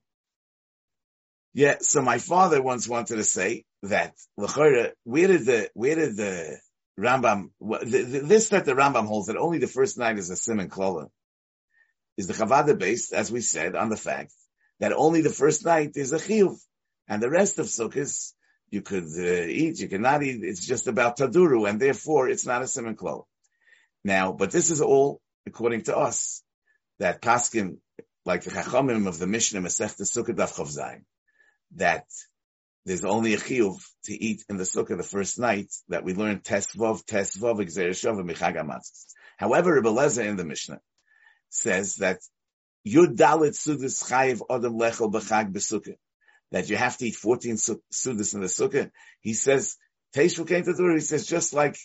Yeah, 1.55 1.77
so 1.81 2.03
my 2.03 2.19
father 2.19 2.63
once 2.63 2.87
wanted 2.87 3.17
to 3.17 3.25
say 3.25 3.65
that 3.83 4.15
where 4.37 5.27
did 5.27 5.47
the 5.47 5.71
where 5.73 5.95
did 5.95 6.17
the 6.17 6.59
Rambam 6.99 7.51
this 7.61 8.49
that 8.49 8.65
the 8.65 8.73
Rambam 8.73 9.07
holds 9.07 9.29
that 9.29 9.37
only 9.37 9.59
the 9.59 9.69
first 9.69 9.99
night 9.99 10.19
is 10.19 10.31
a 10.31 10.37
simon 10.37 10.69
klola 10.69 11.11
is 12.17 12.27
the 12.27 12.35
Chavada 12.35 12.77
based, 12.77 13.13
as 13.13 13.31
we 13.31 13.41
said, 13.41 13.77
on 13.77 13.89
the 13.89 13.97
fact 13.97 14.33
that 14.81 14.93
only 14.93 15.21
the 15.21 15.31
first 15.31 15.65
night 15.65 15.93
is 15.95 16.13
a 16.13 16.19
chiyuv, 16.19 16.59
and 17.09 17.23
the 17.23 17.31
rest 17.31 17.61
of 17.61 17.67
sukkahs 17.67 18.33
you 18.71 18.83
could 18.83 19.05
uh, 19.05 19.47
eat, 19.47 19.79
you 19.79 19.89
cannot 19.89 20.23
eat. 20.25 20.43
It's 20.43 20.67
just 20.67 20.89
about 20.89 21.19
taduru, 21.19 21.69
and 21.69 21.81
therefore 21.81 22.29
it's 22.29 22.45
not 22.45 22.63
a 22.63 22.67
simon 22.67 22.97
klola. 22.97 23.25
Now, 24.05 24.33
but 24.33 24.51
this 24.51 24.71
is 24.71 24.81
all 24.81 25.21
according 25.47 25.83
to 25.83 25.97
us 25.97 26.43
that 26.99 27.23
paskin 27.23 27.79
like 28.25 28.43
the 28.43 28.51
Chachamim 28.51 29.07
of 29.07 29.19
the 29.19 29.27
Mishnah 29.27 29.61
Masechta 29.61 30.03
Sukkah 30.03 30.35
Daf 30.35 30.55
Chav 30.55 31.01
that 31.77 32.07
there's 32.85 33.05
only 33.05 33.35
a 33.35 33.39
chiyuv 33.39 33.77
to 34.05 34.15
eat 34.15 34.45
in 34.49 34.57
the 34.57 34.65
sukkah 34.65 34.97
the 34.97 35.03
first 35.03 35.39
night 35.39 35.71
that 35.89 36.05
we 36.05 36.15
learned 36.15 36.45
tesvov, 36.45 37.05
tesvov, 37.05 37.61
exereshov, 37.61 38.19
and 38.19 38.83
However, 39.37 39.75
Rebbe 39.75 40.29
in 40.29 40.37
the 40.37 40.45
Mishnah 40.45 40.81
says 41.51 41.97
that 41.97 42.19
yud 42.87 43.17
dalit 43.17 43.55
sudas 43.55 44.03
chayiv 44.09 44.41
odom 44.49 44.79
lechel 44.81 45.13
b'chag 45.13 45.53
b'sukkah, 45.53 45.97
that 46.51 46.69
you 46.69 46.77
have 46.77 46.97
to 46.99 47.07
eat 47.07 47.17
14 47.17 47.55
sudas 47.57 48.35
in 48.35 48.41
the 48.41 48.47
sukkah. 48.47 48.91
He 49.21 49.35
says, 49.35 49.77
Teishu 50.15 50.49
came 50.49 50.65
to 50.65 50.73
the 50.73 50.93
he 50.95 51.01
says, 51.01 51.27
just 51.27 51.53
like, 51.53 51.77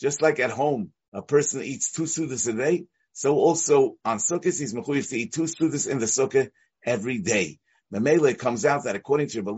just 0.00 0.22
like 0.22 0.40
at 0.40 0.50
home, 0.50 0.92
a 1.12 1.22
person 1.22 1.62
eats 1.62 1.92
two 1.92 2.04
sudas 2.04 2.48
a 2.48 2.56
day, 2.56 2.86
so 3.12 3.36
also 3.36 3.96
on 4.04 4.18
sukkahs, 4.18 4.58
he's 4.58 4.74
mechuyev 4.74 5.08
to 5.10 5.18
eat 5.18 5.32
two 5.32 5.42
sudas 5.42 5.88
in 5.88 5.98
the 5.98 6.06
sukkah 6.06 6.50
every 6.84 7.18
day. 7.18 7.58
The 7.90 7.98
Memele 8.00 8.38
comes 8.38 8.64
out 8.64 8.84
that 8.84 8.96
according 8.96 9.28
to 9.28 9.42
Rebbe 9.42 9.52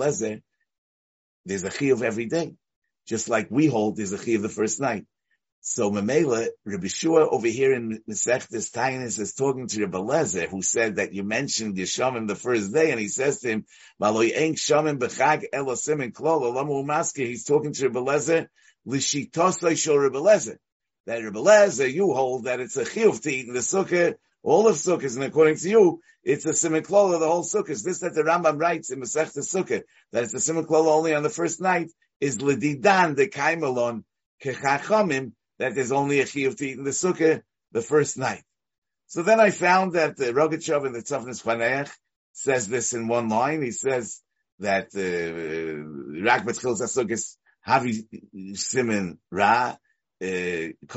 there's 1.48 1.64
a 1.64 1.70
chiyuv 1.70 2.02
every 2.02 2.26
day. 2.26 2.54
just 3.06 3.28
like 3.28 3.48
we 3.50 3.66
hold 3.66 3.98
is 3.98 4.12
a 4.12 4.18
chi 4.18 4.32
of 4.32 4.42
the 4.42 4.48
first 4.50 4.80
night. 4.80 5.06
So 5.60 5.90
Mamela, 5.90 6.48
Rabbi 6.64 6.86
Shua 6.86 7.28
over 7.28 7.48
here 7.48 7.72
in 7.72 8.00
Masechtas 8.08 8.70
Tainis 8.70 9.18
is 9.18 9.34
talking 9.34 9.66
to 9.66 9.80
Rabbi 9.80 9.98
Lezer, 9.98 10.46
who 10.46 10.62
said 10.62 10.96
that 10.96 11.12
you 11.14 11.24
mentioned 11.24 11.76
Yeshamim 11.76 12.28
the 12.28 12.36
first 12.36 12.72
day, 12.72 12.90
and 12.90 13.00
he 13.00 13.08
says 13.08 13.40
to 13.40 13.48
him, 13.48 13.64
Maloy 14.00 14.30
Enk 14.36 14.54
Shamim 14.54 14.98
Bechag 14.98 15.46
Elosim 15.52 16.02
and 16.02 16.14
Klol. 16.14 17.16
He's 17.16 17.44
talking 17.44 17.72
to 17.72 17.88
Rabbi 17.88 17.98
Lezer, 17.98 18.46
Lishitosai 18.86 19.72
Shol 19.72 20.02
Rabbi 20.02 20.18
Lezer. 20.18 20.58
That 21.06 21.24
Rabbi 21.24 21.38
Lezer, 21.38 21.92
you 21.92 22.12
hold 22.12 22.44
that 22.44 22.60
it's 22.60 22.76
a 22.76 22.84
chiyuv 22.84 23.22
to 23.22 23.30
eat 23.30 23.48
in 23.48 23.54
the 23.54 23.60
sukkah, 23.60 24.14
all 24.48 24.66
of 24.66 24.76
sukkahs, 24.76 25.14
and 25.16 25.24
according 25.24 25.56
to 25.56 25.68
you, 25.68 26.00
it's 26.24 26.46
a 26.46 26.54
of 27.14 27.20
the 27.20 27.26
whole 27.26 27.44
sukkahs. 27.44 27.84
This 27.84 28.00
that 28.00 28.14
the 28.14 28.22
Rambam 28.22 28.58
writes 28.58 28.90
in 28.90 29.00
Masechtas 29.00 29.54
Sukkah, 29.54 29.82
that 30.12 30.24
it's 30.24 30.34
a 30.34 30.40
simon 30.40 30.66
only 30.70 31.14
on 31.14 31.22
the 31.22 31.30
first 31.30 31.60
night, 31.60 31.90
is 32.20 32.38
Lididan 32.38 33.14
the 33.14 33.28
Kaimalon 33.28 34.04
Kechachamim, 34.42 35.32
that 35.58 35.74
there's 35.74 35.92
only 35.92 36.20
a 36.20 36.24
chiyuv 36.24 36.56
to 36.56 36.66
eat 36.66 36.78
in 36.78 36.84
the 36.84 36.90
sukkah 36.90 37.42
the 37.72 37.82
first 37.82 38.16
night. 38.16 38.42
So 39.06 39.22
then 39.22 39.38
I 39.38 39.50
found 39.50 39.92
that 39.92 40.16
the 40.16 40.32
Rogachev 40.32 40.86
in 40.86 40.92
the 40.92 41.02
Tzafnis 41.02 41.44
Paneach 41.44 41.90
says 42.32 42.68
this 42.68 42.94
in 42.94 43.08
one 43.08 43.28
line. 43.28 43.62
He 43.62 43.70
says 43.70 44.20
that 44.60 44.88
uh, 44.94 46.24
Rak 46.24 46.44
Betchil 46.44 46.78
Sukkahs 46.78 47.36
Havi 47.66 48.56
Simin 48.56 49.18
Ra, 49.30 49.76
and 50.20 50.74
he 50.80 50.90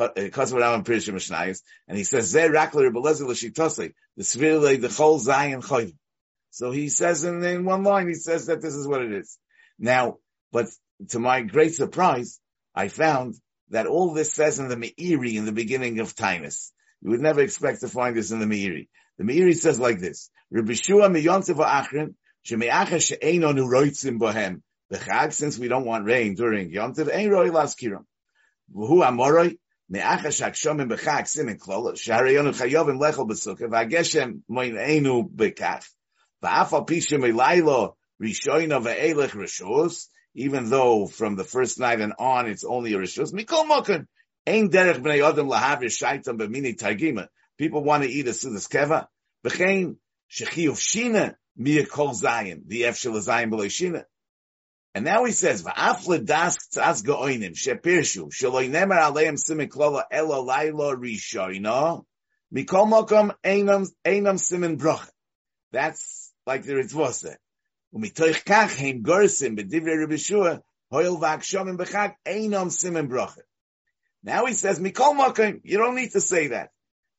says, 2.03 2.35
L'Shitosei, 2.35 3.93
the 4.17 4.23
the 4.81 4.87
Zayin 4.87 5.63
Choyv. 5.63 5.93
So 6.49 6.71
he 6.71 6.89
says 6.89 7.23
in, 7.23 7.43
in 7.43 7.63
one 7.63 7.83
line, 7.83 8.07
he 8.07 8.15
says 8.15 8.47
that 8.47 8.61
this 8.61 8.73
is 8.75 8.87
what 8.87 9.03
it 9.03 9.11
is. 9.11 9.37
Now, 9.79 10.17
but 10.51 10.67
to 11.09 11.19
my 11.19 11.41
great 11.41 11.75
surprise, 11.75 12.39
I 12.75 12.87
found 12.87 13.35
that 13.69 13.87
all 13.87 14.13
this 14.13 14.33
says 14.33 14.59
in 14.59 14.67
the 14.67 14.75
Meiri 14.75 15.35
in 15.35 15.45
the 15.45 15.51
beginning 15.51 15.99
of 15.99 16.15
Tainus. 16.15 16.71
You 17.01 17.11
would 17.11 17.21
never 17.21 17.41
expect 17.41 17.81
to 17.81 17.87
find 17.87 18.15
this 18.15 18.31
in 18.31 18.39
the 18.39 18.45
Meiri. 18.45 18.89
The 19.17 19.23
Meiri 19.23 19.55
says 19.55 19.79
like 19.79 19.99
this, 19.99 20.29
Shua 20.51 21.09
bohem. 24.19 24.61
Since 25.31 25.57
we 25.57 25.67
don't 25.69 25.85
want 25.85 26.05
rain 26.05 26.35
during 26.35 26.71
yontev, 26.71 27.13
ein 27.13 27.29
roi 27.29 27.49
laskiram. 27.49 28.03
Rishos, 39.33 40.07
even 40.33 40.69
though 40.69 41.07
from 41.07 41.35
the 41.35 41.43
first 41.43 41.79
night 41.79 41.99
and 41.99 42.13
on 42.17 42.47
it's 42.47 42.63
only 42.63 42.93
a 42.93 42.97
rishus. 42.97 43.33
Mikol 43.33 44.05
ein 44.47 44.69
derech 44.69 45.01
bnei 45.01 45.27
adam 45.27 45.49
lahav 45.49 45.81
yishaitam 45.81 46.37
b'mini 46.39 46.77
targima. 46.77 47.27
People 47.57 47.83
want 47.83 48.03
to 48.03 48.09
eat 48.09 48.27
a 48.27 48.31
sudas 48.31 48.69
keva. 48.69 49.07
B'chein 49.45 49.97
shechiyuv 50.31 50.77
shina 50.79 51.35
miyah 51.59 51.87
kol 51.87 52.13
zayin 52.13 52.67
the 52.67 52.83
efshel 52.83 53.13
zayin 53.19 53.51
b'loy 53.51 53.67
shina. 53.67 54.05
And 54.93 55.05
now 55.05 55.23
he 55.23 55.31
says, 55.31 55.63
"Va'af 55.63 56.05
ledask 56.05 56.69
tzas 56.73 57.03
goinim 57.03 57.53
shepirshu 57.53 58.29
shaloi 58.29 58.69
nemer 58.69 58.99
aleim 58.99 59.39
simin 59.39 59.69
klala 59.69 60.03
elo 60.11 60.43
lailo 60.43 60.93
rishoino 60.95 62.03
mikol 62.53 62.87
mokom 62.87 63.33
einam 63.43 63.87
einam 64.05 64.37
simin 64.37 64.77
brocha." 64.77 65.09
That's 65.71 66.33
like 66.45 66.63
the 66.63 66.73
Ritva 66.73 67.13
said. 67.13 67.37
Umitoich 67.95 68.43
kach 68.43 68.75
heim 68.75 69.01
gorsim 69.01 69.57
b'divrei 69.57 70.01
Rabbi 70.01 70.17
Shua 70.17 70.61
hoil 70.91 71.17
v'akshomim 71.17 71.77
b'chag 71.77 72.15
einam 72.27 72.69
simin 72.69 73.07
brocha. 73.07 73.43
Now 74.23 74.45
he 74.45 74.53
says, 74.53 74.77
"Mikol 74.77 75.15
mokom." 75.15 75.61
You 75.63 75.77
don't 75.77 75.95
need 75.95 76.11
to 76.11 76.21
say 76.21 76.47
that. 76.47 76.71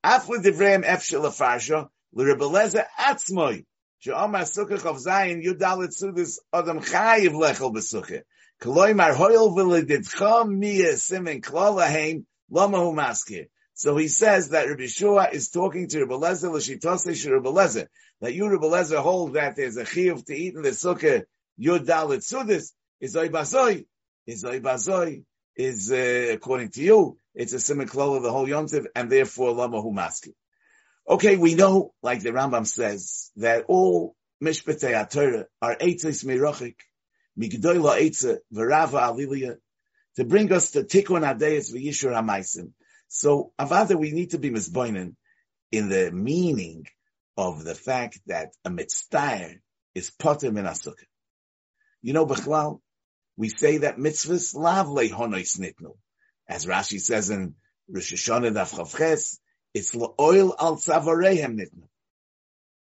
Af 0.05 0.27
ledivreim 0.27 0.85
efshel 0.85 1.25
afarsha 1.25 1.89
l'rebeleza 2.13 2.85
atzmoi 2.99 3.65
Zayin 4.05 5.45
yudalit 5.45 5.93
sudis 5.97 6.39
adam 6.53 6.81
chayiv 6.81 7.33
lechel 7.33 8.95
mar 8.97 9.13
hoyel 9.15 10.49
miya 10.49 10.93
simen 10.95 12.25
lama 12.51 12.79
hu. 12.79 13.47
So 13.75 13.97
he 13.97 14.09
says 14.09 14.51
that 14.51 14.69
Rabbi 14.69 14.87
Shua 14.87 15.29
is 15.33 15.51
talking 15.51 15.89
to 15.89 16.05
Rabbi 16.05 16.15
Lezer, 16.15 16.53
l'shitose 16.53 17.15
she 17.15 17.31
Rabbi 17.31 17.49
Lezer, 17.49 17.87
that 18.21 18.35
you 18.35 18.49
Rabbi 18.49 18.67
Lezer 18.67 18.99
hold 18.99 19.35
that 19.35 19.57
there's 19.57 19.77
a 19.77 19.85
chiyuv 19.85 20.25
to 20.27 20.35
eat 20.35 20.55
in 20.55 20.63
the 20.63 20.71
sukkah 20.71 21.23
yudalit 21.61 22.23
sudis 22.23 22.73
is 23.01 23.15
oibazoi, 23.15 23.87
is 24.27 24.45
oibazoi, 24.45 25.25
is 25.57 25.91
uh, 25.91 26.33
according 26.33 26.71
to 26.71 26.83
you, 26.83 27.17
it's 27.35 27.53
a 27.53 27.57
simen 27.57 28.17
of 28.17 28.23
the 28.23 28.31
whole 28.31 28.47
yontiv, 28.47 28.87
and 28.95 29.11
therefore 29.11 29.53
lama 29.53 29.81
hu 29.81 29.93
maskir. 29.93 30.35
Okay, 31.09 31.37
we 31.37 31.55
know 31.55 31.93
like 32.03 32.23
the 32.23 32.31
Rambam 32.31 32.67
says 32.67 33.31
that 33.37 33.65
all 33.69 34.15
mishpatei 34.43 35.11
Torah 35.11 35.47
are 35.61 35.77
eitzis 35.77 36.25
mirochik 36.25 36.77
migdoila 37.39 38.01
eitze 38.01 38.39
v'rava 38.53 39.01
alilia 39.01 39.57
to 40.17 40.25
bring 40.25 40.53
us 40.53 40.73
to 40.73 40.83
tikkun 40.83 41.23
adayis 41.23 41.73
v'yishur 41.73 42.13
hamaisim 42.13 42.73
so, 43.15 43.53
Avada, 43.59 43.95
we 43.95 44.11
need 44.11 44.31
to 44.31 44.39
be 44.39 44.51
misboinen 44.51 45.17
in 45.71 45.91
the 45.91 46.11
meaning 46.11 46.87
of 47.37 47.63
the 47.63 47.75
fact 47.75 48.19
that 48.25 48.55
a 48.65 48.71
mitzvah 48.71 49.51
is 49.95 50.11
potem 50.11 50.57
in 50.57 50.65
asukah. 50.65 51.05
You 52.01 52.15
know, 52.15 52.25
Bechlal, 52.25 52.81
we 53.37 53.51
say 53.51 53.77
that 53.79 53.99
mitzvahs 53.99 54.55
lav 54.55 54.87
lehonois 54.87 55.61
nitnu. 55.61 55.95
As 56.49 56.65
Rashi 56.65 56.99
says 56.99 57.29
in 57.29 57.55
Rosh 57.87 58.15
Hashanah 58.15 58.55
Daf 58.55 58.73
Chavches, 58.73 59.39
it's 59.75 59.95
oil 59.97 60.55
al 60.59 60.77
tzavarehem 60.77 61.59
nitnu. 61.59 61.89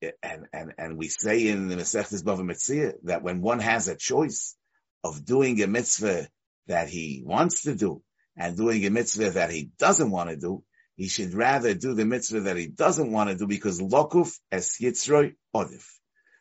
Eh, 0.02 0.12
and, 0.24 0.48
and, 0.54 0.74
and 0.78 0.98
we 0.98 1.08
say 1.08 1.48
in 1.48 1.68
the 1.68 1.76
Masechtes 1.76 2.24
Bava 2.24 2.42
Metzia 2.42 2.94
that 3.04 3.24
when 3.24 3.42
one 3.42 3.60
has 3.60 3.88
a 3.88 3.96
choice 3.96 4.56
of 5.04 5.26
doing 5.26 5.62
a 5.62 5.68
mitzvah 5.68 6.28
that 6.68 6.90
he 6.90 7.24
wants 7.26 7.64
to 7.64 7.76
do 7.76 8.02
and 8.36 8.58
doing 8.58 8.86
a 8.86 8.90
mitzvah 8.90 9.32
that 9.32 9.52
he 9.52 9.70
doesn't 9.78 10.10
want 10.10 10.30
to 10.30 10.38
do, 10.38 10.64
he 10.96 11.08
should 11.08 11.34
rather 11.34 11.74
do 11.74 11.94
the 11.94 12.06
mitzvah 12.06 12.42
that 12.42 12.58
he 12.58 12.68
doesn't 12.68 13.12
want 13.12 13.30
to 13.30 13.36
do 13.36 13.48
because 13.48 13.80
lokuf 13.80 14.38
es 14.52 14.80
yitzroi 14.80 15.36
odif. 15.56 15.86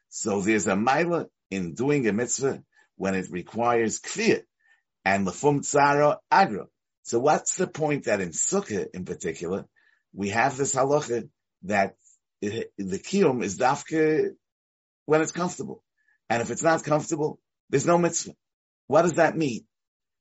So 0.09 0.41
there's 0.41 0.67
a 0.67 0.77
mila 0.77 1.27
in 1.51 1.75
doing 1.75 2.07
a 2.09 2.13
mitzvah 2.13 2.63
when 2.97 3.15
it 3.15 3.31
requires 3.31 4.01
kfir 4.01 4.43
and 5.05 5.27
lefum 5.27 5.61
tzara 5.61 6.19
agra. 6.31 6.67
So 7.03 7.19
what's 7.19 7.57
the 7.57 7.67
point 7.67 8.05
that 8.05 8.21
in 8.21 8.31
sukkah 8.31 8.87
in 8.93 9.05
particular, 9.05 9.67
we 10.13 10.31
have 10.31 10.57
this 10.57 10.75
halacha 10.75 11.29
that 11.65 11.95
it, 12.41 12.73
the 12.79 12.99
kiyum 12.99 13.43
is 13.43 13.59
dafke 13.59 14.31
when 15.07 15.21
it's 15.21 15.33
comfortable. 15.33 15.83
And 16.29 16.43
if 16.43 16.51
it's 16.51 16.63
not 16.63 16.85
comfortable, 16.85 17.41
there's 17.69 17.87
no 17.87 17.99
mitzvah. 17.99 18.35
What 18.87 19.03
does 19.03 19.15
that 19.15 19.37
mean? 19.37 19.67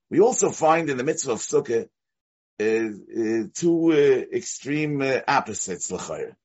We 0.10 0.19
also 0.19 0.52
find 0.52 0.89
in 0.89 0.97
the 0.97 1.04
mitzvah 1.04 1.34
of 1.34 1.39
Sukkah 1.39 1.88
uh, 2.60 2.63
uh, 2.63 3.43
two 3.54 3.91
uh, 3.91 4.36
extreme 4.36 5.02
uh, 5.02 5.19
opposites. 5.28 5.91
L'chayr. 5.91 6.36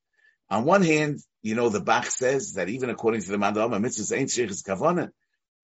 On 0.50 0.64
one 0.64 0.82
hand, 0.82 1.20
you 1.42 1.54
know, 1.54 1.70
the 1.70 1.80
Bach 1.80 2.06
says 2.06 2.54
that 2.54 2.68
even 2.68 2.90
according 2.90 3.22
to 3.22 3.30
the 3.30 3.38
Mandama, 3.38 3.80
mitzvah 3.80 4.16
ain't 4.16 4.30
sheikh's 4.30 4.62
kavana. 4.62 5.10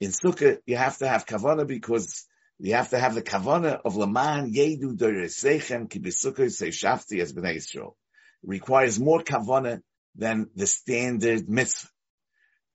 In 0.01 0.11
Sukkah, 0.11 0.59
you 0.67 0.77
have 0.77 0.97
to 0.99 1.09
have 1.09 1.27
kavana 1.27 1.67
because 1.67 2.27
you 2.63 2.75
have 2.75 2.91
to 2.91 2.99
have 2.99 3.15
the 3.15 3.23
kavana 3.23 3.81
of 3.85 3.97
Laman 3.97 4.53
Yedu 4.53 4.97
Doresechem 4.97 5.89
Ki 5.89 5.99
B'Sukkah 5.99 6.51
Say 6.51 6.69
as 6.69 7.33
Bnei 7.33 7.57
Yisrael. 7.57 7.95
It 8.43 8.49
requires 8.49 9.01
more 9.01 9.23
kavana 9.23 9.81
than 10.15 10.51
the 10.55 10.67
standard 10.67 11.49
mitzvah. 11.49 11.89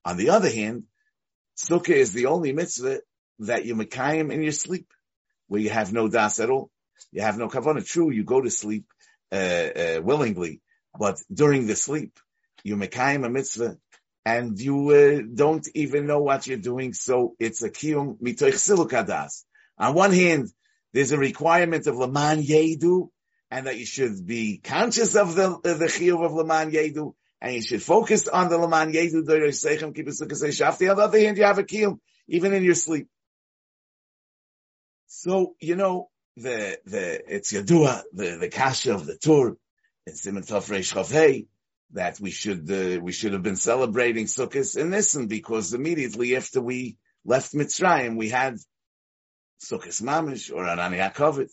On 0.04 0.18
the 0.18 0.32
other 0.32 0.50
hand, 0.50 0.84
Sukkah 1.58 1.90
is 1.90 2.14
the 2.14 2.26
only 2.28 2.52
mitzvah 2.52 3.00
that 3.40 3.66
you 3.66 3.76
makayim 3.76 4.32
in 4.32 4.42
your 4.42 4.52
sleep 4.52 4.88
where 5.48 5.62
you 5.62 5.70
have 5.70 5.94
no 5.94 6.08
das 6.08 6.40
at 6.40 6.50
all. 6.50 6.72
You 7.12 7.22
have 7.22 7.38
no 7.38 7.48
kavanah. 7.48 7.86
True, 7.86 8.12
you 8.12 8.24
go 8.24 8.42
to 8.42 8.50
sleep 8.50 8.86
uh, 9.32 9.36
uh, 9.36 10.02
willingly, 10.04 10.62
but 10.98 11.18
during 11.32 11.68
the 11.68 11.76
sleep, 11.76 12.20
you 12.64 12.76
mekayim 12.76 13.26
a 13.26 13.30
mitzvah, 13.30 13.78
and 14.26 14.60
you 14.60 14.90
uh, 14.90 15.22
don't 15.34 15.68
even 15.76 16.08
know 16.08 16.20
what 16.20 16.48
you're 16.48 16.58
doing. 16.58 16.94
So 16.94 17.36
it's 17.40 17.62
a 17.62 17.70
kiyum 17.70 18.18
mitoich 18.20 18.56
silukadas. 18.56 19.44
On 19.78 19.94
one 19.94 20.14
hand, 20.14 20.50
there's 20.94 21.12
a 21.12 21.18
requirement 21.18 21.88
of 21.88 21.96
leman 21.98 22.42
yedu, 22.42 23.10
and 23.52 23.68
that 23.68 23.78
you 23.78 23.86
should 23.86 24.26
be 24.26 24.60
conscious 24.64 25.16
of 25.16 25.36
the 25.36 25.60
the 25.64 25.86
chiyuv 25.86 26.26
of 26.26 26.34
leman 26.34 26.72
yedu, 26.72 27.14
and 27.42 27.54
you 27.54 27.62
should 27.62 27.84
focus 27.84 28.28
on 28.28 28.50
the 28.50 28.58
leman 28.58 28.94
yedu. 28.94 29.18
On 29.18 29.26
the 30.78 31.04
other 31.04 31.20
hand, 31.20 31.38
you 31.38 31.44
have 31.44 31.60
a 31.60 31.64
kiyum 31.64 32.00
even 32.28 32.54
in 32.54 32.64
your 32.64 32.76
sleep. 32.76 33.08
So, 35.08 35.56
you 35.60 35.76
know, 35.76 36.10
the, 36.36 36.78
the, 36.86 37.36
it's 37.36 37.54
Yadua, 37.54 38.04
the, 38.14 38.38
the 38.38 38.50
Kasha 38.50 38.94
of 38.94 39.06
the 39.06 39.18
tour, 39.18 39.58
in 40.06 40.16
Simon 40.16 40.44
Tov 40.44 40.70
Reish 40.70 41.48
that 41.92 42.20
we 42.20 42.32
should, 42.32 42.70
uh, 42.70 43.00
we 43.02 43.12
should 43.12 43.34
have 43.34 43.44
been 43.44 43.56
celebrating 43.56 44.26
Sukkot 44.26 44.78
in 44.78 44.90
Nisan 44.90 45.28
because 45.28 45.74
immediately 45.74 46.36
after 46.36 46.62
we 46.62 46.98
left 47.24 47.54
Mitzrayim, 47.54 48.18
we 48.18 48.30
had 48.30 48.58
Sukkot 49.64 50.02
Mamish 50.02 50.52
or 50.52 50.64
Anani 50.64 51.00
HaKovet. 51.00 51.52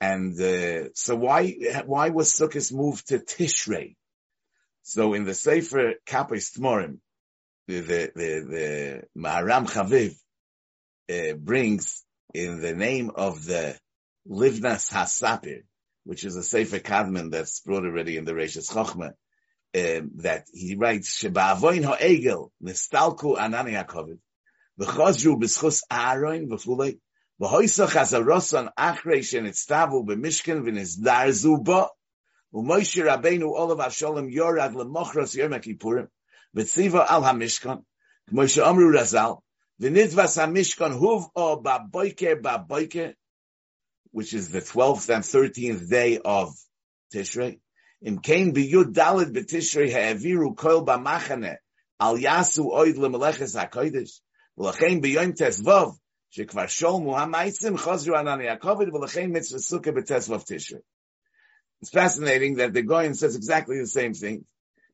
And 0.00 0.38
uh, 0.40 0.90
so 0.94 1.16
why 1.16 1.56
why 1.86 2.10
was 2.10 2.32
Sukkot 2.32 2.72
moved 2.72 3.08
to 3.08 3.18
Tishrei? 3.18 3.96
So 4.82 5.14
in 5.14 5.24
the 5.24 5.34
Sefer 5.34 5.94
Kapis 6.06 6.58
Tmorim, 6.58 6.98
the 7.66 7.80
the 7.80 8.12
the, 8.14 8.46
the 8.50 9.02
Maharam 9.16 9.66
Chaviv 9.66 10.14
uh, 11.10 11.34
brings 11.34 12.04
in 12.34 12.60
the 12.60 12.74
name 12.74 13.10
of 13.14 13.44
the 13.44 13.78
Livnas 14.28 14.92
Hasapir, 14.92 15.62
which 16.04 16.24
is 16.24 16.36
a 16.36 16.42
Sefer 16.42 16.80
Kadman 16.80 17.30
that's 17.30 17.60
brought 17.60 17.84
already 17.84 18.16
in 18.16 18.24
the 18.24 18.32
Reishis 18.32 18.70
Chochmah, 18.70 19.12
um, 19.76 20.10
that 20.16 20.46
he 20.52 20.76
writes, 20.76 21.22
Sheba'avoin 21.22 21.84
ha'egel, 21.84 22.52
nistalku 22.62 23.36
anani 23.36 23.74
ha'kovid, 23.74 24.18
v'chozru 24.80 25.38
b'schus 25.40 25.82
Aaron 25.90 26.48
v'chulei, 26.48 26.98
v'hoisach 27.40 27.94
hazarosan 27.94 28.70
achrei 28.76 29.22
shenitztavu 29.22 30.04
b'mishkan 30.06 30.64
v'nizdarzu 30.64 31.62
bo, 31.64 31.88
u'moishi 32.52 33.04
rabbeinu 33.04 33.52
olav 33.52 33.78
ha'sholem 33.78 34.30
yorad 34.30 34.74
lemochros 34.74 35.36
yom 35.36 35.52
ha'kippurim, 35.52 36.08
v'tziva 36.56 37.06
al 37.08 37.22
ha'mishkan, 37.22 37.84
k'mo 38.28 38.48
she'omru 38.48 38.92
razal, 38.92 39.42
v'nidvas 39.80 40.38
ha'mishkan 40.42 40.98
huv 40.98 41.28
o 41.36 41.62
ba'boike 41.62 42.40
ba'boike, 42.42 43.14
which 44.10 44.34
is 44.34 44.48
the 44.50 44.60
12th 44.60 45.08
and 45.14 45.24
13th 45.24 45.88
day 45.88 46.18
of 46.18 46.52
Tishrei, 47.12 47.60
im 48.02 48.18
kein 48.18 48.52
biyud 48.52 48.92
dalid 48.92 49.32
betishrei 49.32 49.90
ha'aviru 49.92 50.54
koil 50.56 50.84
b'machane 50.84 51.56
al 52.00 52.16
yasu 52.18 52.70
oid 52.72 52.96
lemelechus 52.96 53.54
shekvar 56.36 56.66
sholmu 56.66 57.14
ha'maitzim 57.16 57.76
chazru 57.76 58.14
anani 58.14 58.48
ha'kovid 58.48 58.90
v'lachein 58.90 59.30
mitzvah 59.30 59.58
sukkah 59.58 59.94
b'tesvav. 59.96 60.80
It's 61.80 61.90
fascinating 61.90 62.56
that 62.56 62.72
the 62.72 62.82
Goyen 62.82 63.14
says 63.14 63.36
exactly 63.36 63.78
the 63.78 63.86
same 63.86 64.14
thing. 64.14 64.44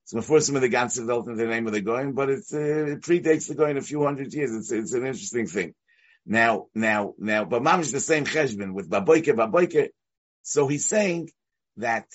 It's 0.03 0.13
before 0.13 0.41
some 0.41 0.57
of 0.57 0.63
the 0.63 0.69
Ganser 0.69 1.07
dealt 1.07 1.29
in 1.29 1.37
the 1.37 1.47
name 1.47 1.67
of 1.67 1.73
the 1.73 1.81
Goyen, 1.81 2.13
but 2.15 2.29
uh, 2.29 2.33
it 2.33 3.03
predates 3.03 3.49
the 3.49 3.55
Goyen 3.55 3.77
a 3.77 3.83
few 3.83 4.03
hundred 4.03 4.35
years. 4.35 4.53
It's, 4.53 4.73
it's 4.73 4.93
an 4.93 5.07
interesting 5.07 5.47
thing. 5.47 5.75
Now, 6.27 6.67
now, 6.75 7.15
now, 7.19 7.45
but 7.45 7.63
Mam 7.63 7.81
is 7.81 7.93
the 7.93 8.01
same 8.01 8.25
cheshbon 8.25 8.73
with 8.73 8.91
Baboike, 8.91 9.35
Baboike. 9.35 9.91
So 10.43 10.67
he's 10.67 10.87
saying 10.87 11.31
that 11.77 12.07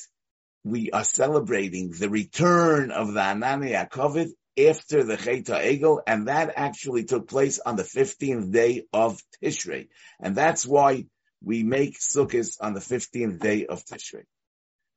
we 0.63 0.91
are 0.91 1.03
celebrating 1.03 1.91
the 1.91 2.09
return 2.09 2.91
of 2.91 3.13
the 3.13 3.19
Anani 3.19 3.71
Yaakov 3.71 4.29
after 4.57 5.03
the 5.03 5.17
Cheta 5.17 5.53
Egel, 5.53 6.01
and 6.07 6.27
that 6.27 6.53
actually 6.55 7.03
took 7.03 7.27
place 7.27 7.59
on 7.59 7.75
the 7.75 7.83
15th 7.83 8.51
day 8.51 8.85
of 8.93 9.21
Tishrei. 9.43 9.89
And 10.19 10.35
that's 10.35 10.65
why 10.65 11.05
we 11.43 11.63
make 11.63 11.99
Sukkot 11.99 12.57
on 12.61 12.73
the 12.73 12.79
15th 12.79 13.39
day 13.39 13.65
of 13.65 13.83
Tishrei. 13.85 14.23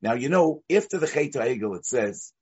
Now, 0.00 0.14
you 0.14 0.28
know, 0.28 0.62
after 0.70 0.98
the 0.98 1.06
Cheta 1.06 1.40
Egel, 1.40 1.76
it 1.76 1.84
says, 1.84 2.32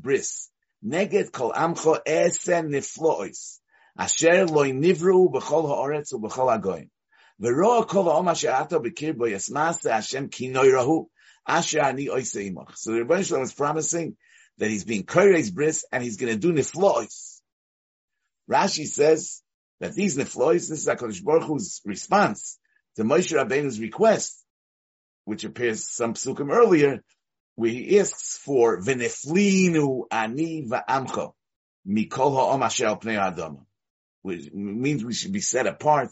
bris, 0.00 0.50
neged 0.84 1.32
kol 1.32 1.52
amcho 1.52 1.98
esen 2.06 2.68
niflois, 2.70 3.58
asher 3.98 4.46
loy 4.46 4.70
nivru 4.70 5.32
b'chol 5.32 5.66
ha'oretz 5.66 6.12
u'b'chol 6.12 6.50
ha'goyim. 6.52 6.90
V'roa 7.42 7.86
kol 7.86 8.04
ha'om 8.04 8.28
asher 8.28 8.50
ato 8.50 8.78
b'kir 8.80 9.16
bo 9.16 9.24
yasmas 9.24 9.90
Hashem 9.90 10.28
kinoi 10.28 10.72
rahu, 10.72 11.08
Asher 11.48 11.80
ani 11.80 12.08
oiseimach. 12.08 12.76
So 12.76 12.92
the 12.92 12.98
Rebbe 12.98 13.24
Shalom 13.24 13.42
is 13.42 13.54
promising 13.54 14.16
that 14.58 14.70
he's 14.70 14.84
being 14.84 15.04
koireis 15.04 15.52
bris 15.52 15.84
and 15.90 16.02
he's 16.02 16.16
going 16.16 16.32
to 16.32 16.38
do 16.38 16.52
niflois. 16.52 17.40
Rashi 18.50 18.86
says 18.86 19.42
that 19.80 19.94
these 19.94 20.16
niflois, 20.16 20.68
this 20.68 20.70
is 20.70 20.86
HaKadosh 20.86 21.22
Baruch 21.22 21.44
Hu's 21.44 21.80
response 21.84 22.58
to 22.96 23.04
Moshe 23.04 23.32
Rabbeinu's 23.32 23.80
request, 23.80 24.44
which 25.24 25.44
appears 25.44 25.88
some 25.88 26.14
psukim 26.14 26.50
earlier, 26.50 27.02
where 27.54 27.70
he 27.70 27.98
asks 27.98 28.38
for 28.38 28.80
v'neflinu 28.80 30.04
ani 30.10 30.66
va'amcho 30.66 31.32
mikol 31.86 32.34
ha'om 32.34 32.62
asher 32.62 32.96
pnei 32.96 33.16
ha'adama, 33.16 33.64
which 34.22 34.52
means 34.52 35.04
we 35.04 35.14
should 35.14 35.32
be 35.32 35.40
set 35.40 35.66
apart, 35.66 36.10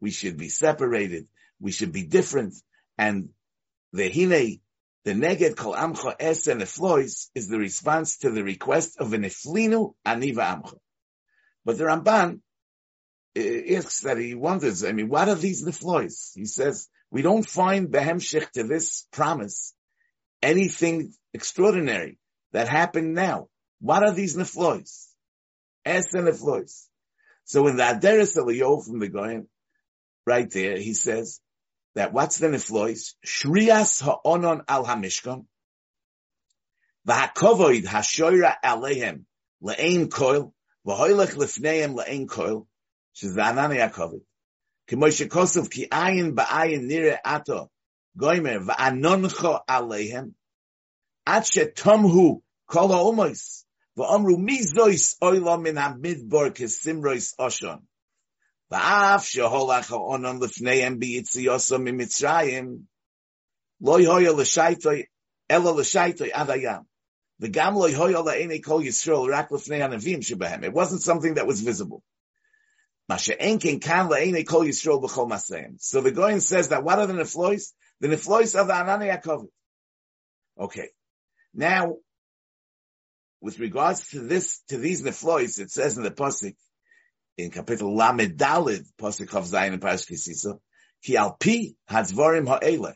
we 0.00 0.10
should 0.10 0.36
be 0.36 0.48
separated, 0.48 1.26
we 1.60 1.70
should 1.72 1.92
be 1.92 2.04
different, 2.04 2.54
and 2.98 3.28
the 3.92 4.10
hine, 4.10 4.60
the 5.04 5.12
neged 5.12 5.56
kol 5.56 5.74
amcha 5.74 6.14
es 6.18 6.46
and 6.46 6.62
is 6.62 7.48
the 7.48 7.58
response 7.58 8.18
to 8.18 8.30
the 8.30 8.42
request 8.42 8.98
of 8.98 9.12
an 9.12 9.22
eflinu 9.22 9.94
ani 10.04 10.32
va'amcha. 10.32 10.78
But 11.64 11.78
the 11.78 11.84
Ramban 11.84 12.40
eh, 13.36 13.76
asks 13.76 14.00
that 14.00 14.18
he 14.18 14.34
wonders, 14.34 14.82
I 14.82 14.92
mean, 14.92 15.08
what 15.08 15.28
are 15.28 15.34
these 15.34 15.64
neflois? 15.64 16.34
He 16.34 16.46
says, 16.46 16.88
we 17.10 17.22
don't 17.22 17.48
find 17.48 17.88
behemshich 17.88 18.50
to 18.52 18.64
this 18.64 19.06
promise 19.12 19.74
anything 20.42 21.12
extraordinary 21.32 22.18
that 22.52 22.68
happened 22.68 23.14
now. 23.14 23.48
What 23.80 24.02
are 24.02 24.12
these 24.12 24.36
neflois? 24.36 25.08
Es 25.84 26.14
neflois. 26.14 26.86
So 27.44 27.66
in 27.66 27.76
the 27.76 27.82
Aderes 27.82 28.36
Eliyahu 28.36 28.86
from 28.86 29.00
the 29.00 29.08
Goyen, 29.08 29.48
right 30.26 30.50
there, 30.50 30.78
he 30.78 30.94
says 30.94 31.40
that 31.94 32.12
what's 32.12 32.38
the 32.38 32.48
niflois? 32.48 33.14
Shrias 33.24 34.02
ha'onon 34.02 34.62
al 34.68 34.84
hamishkan. 34.84 35.46
V'hakovoid 37.06 37.84
ha'shoira 37.84 38.54
aleihem 38.64 39.24
le'ein 39.62 40.08
koil. 40.08 40.52
V'hoilech 40.86 41.34
lefneim 41.34 41.94
le'ein 41.94 42.26
koil. 42.26 42.66
She's 43.12 43.34
the 43.34 43.42
anani 43.42 43.78
ha'kovid. 43.78 44.22
K'mo 44.88 45.08
shekosov 45.08 45.70
ki 45.70 45.88
ayin 45.88 46.34
ba'ayin 46.34 46.84
nire 46.84 47.18
ato. 47.24 47.70
Goymer 48.18 48.66
v'anoncho 48.66 49.60
aleihem. 49.68 50.32
At 51.26 51.44
shetomhu 51.44 52.42
kol 52.66 52.88
ha'omois. 52.88 53.64
V'omru 53.96 54.36
mizois 54.36 55.16
oilam 55.20 55.62
min 55.62 55.76
ha'midbor 55.76 56.50
kesimrois 56.50 57.34
oshon. 57.38 57.82
ואף 58.73 59.25
שהולך 59.25 59.91
האונון 59.91 60.43
לפניהם 60.43 60.99
ביציאוסו 60.99 61.79
ממצרים, 61.79 62.77
לא 63.81 63.99
יהיה 63.99 64.31
לשייטוי, 64.31 65.03
אלא 65.51 65.79
לשייטוי 65.79 66.33
עד 66.33 66.49
הים. 66.49 66.81
וגם 67.39 67.73
לא 67.73 67.89
יהיה 67.89 68.21
לעיני 68.25 68.61
כל 68.61 68.81
ישראל 68.85 69.33
רק 69.33 69.51
לפני 69.51 69.83
הנביאים 69.83 70.21
שבהם. 70.21 70.63
It 70.63 70.73
wasn't 70.73 71.01
something 71.01 71.33
that 71.35 71.47
was 71.47 71.61
visible. 71.61 72.03
So 73.11 73.31
the 76.01 76.11
Goyen 76.15 76.41
says 76.41 76.69
that 76.69 76.83
what 76.83 76.99
are 76.99 77.07
the 77.07 77.13
neflois? 77.13 77.73
The 78.01 78.07
neflois 78.07 78.55
of 78.59 78.67
the 78.67 78.73
Anani 78.73 79.09
Yaakov. 79.11 79.47
Okay. 80.59 80.89
Now, 81.55 81.95
with 83.41 83.57
regards 83.57 84.09
to 84.09 84.19
this, 84.19 84.61
to 84.67 84.77
these 84.77 85.01
neflois, 85.01 85.59
it 85.59 85.71
says 85.71 85.97
in 85.97 86.03
the 86.03 86.11
Pasuk, 86.11 86.55
in 87.36 87.50
Kapitel 87.50 87.94
Lamed 87.94 88.36
Dalid, 88.36 88.84
Pasuk 88.98 89.34
of 89.34 89.44
Zayin 89.44 89.72
and 89.72 89.82
Parash 89.82 90.08
Kisisa, 90.08 90.58
Ki 91.02 91.16
al 91.16 91.36
pi 91.38 91.74
ha'ele, 91.88 92.94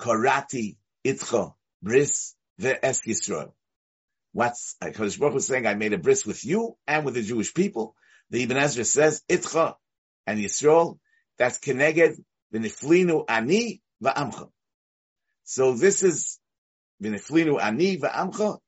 korati 0.00 0.76
itcho 1.04 1.54
bris 1.82 2.34
ve'es 2.60 3.06
Yisrael. 3.06 3.52
What's, 4.32 4.76
uh, 4.82 4.86
Kodesh 4.86 5.18
Baruch 5.18 5.34
was 5.34 5.46
saying, 5.46 5.66
I 5.66 5.74
made 5.74 5.92
a 5.92 5.98
bris 5.98 6.26
with 6.26 6.44
you 6.44 6.76
and 6.86 7.04
with 7.04 7.14
the 7.14 7.22
Jewish 7.22 7.54
people, 7.54 7.94
the 8.30 8.42
Ibn 8.42 8.56
Ezra 8.56 8.84
says, 8.84 9.22
Itcha 9.28 9.76
and 10.26 10.40
Yisrael, 10.40 10.98
that's 11.38 11.58
Keneged, 11.58 12.16
V'niflinu 12.52 13.24
ani 13.28 13.82
va'amcha. 14.02 14.50
So 15.44 15.74
this 15.74 16.02
is 16.02 16.38
V'niflinu 17.02 17.62
ani 17.62 17.98
va'amcha, 17.98 18.58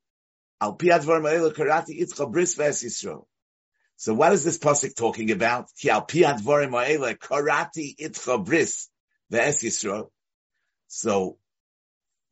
al 0.61 0.75
pi 0.75 0.87
advar 0.87 1.21
ma'ela 1.21 1.53
karati 1.53 2.01
itcha 2.01 2.31
bris 2.31 2.55
v'es 2.55 2.85
Yisrael. 2.85 3.27
So 4.01 4.15
what 4.15 4.33
is 4.33 4.45
this 4.45 4.59
pasuk 4.59 4.95
talking 4.95 5.33
about? 5.33 5.71
Karati 5.77 6.23
itcha 7.99 8.45
bris 8.45 8.89
So 10.87 11.39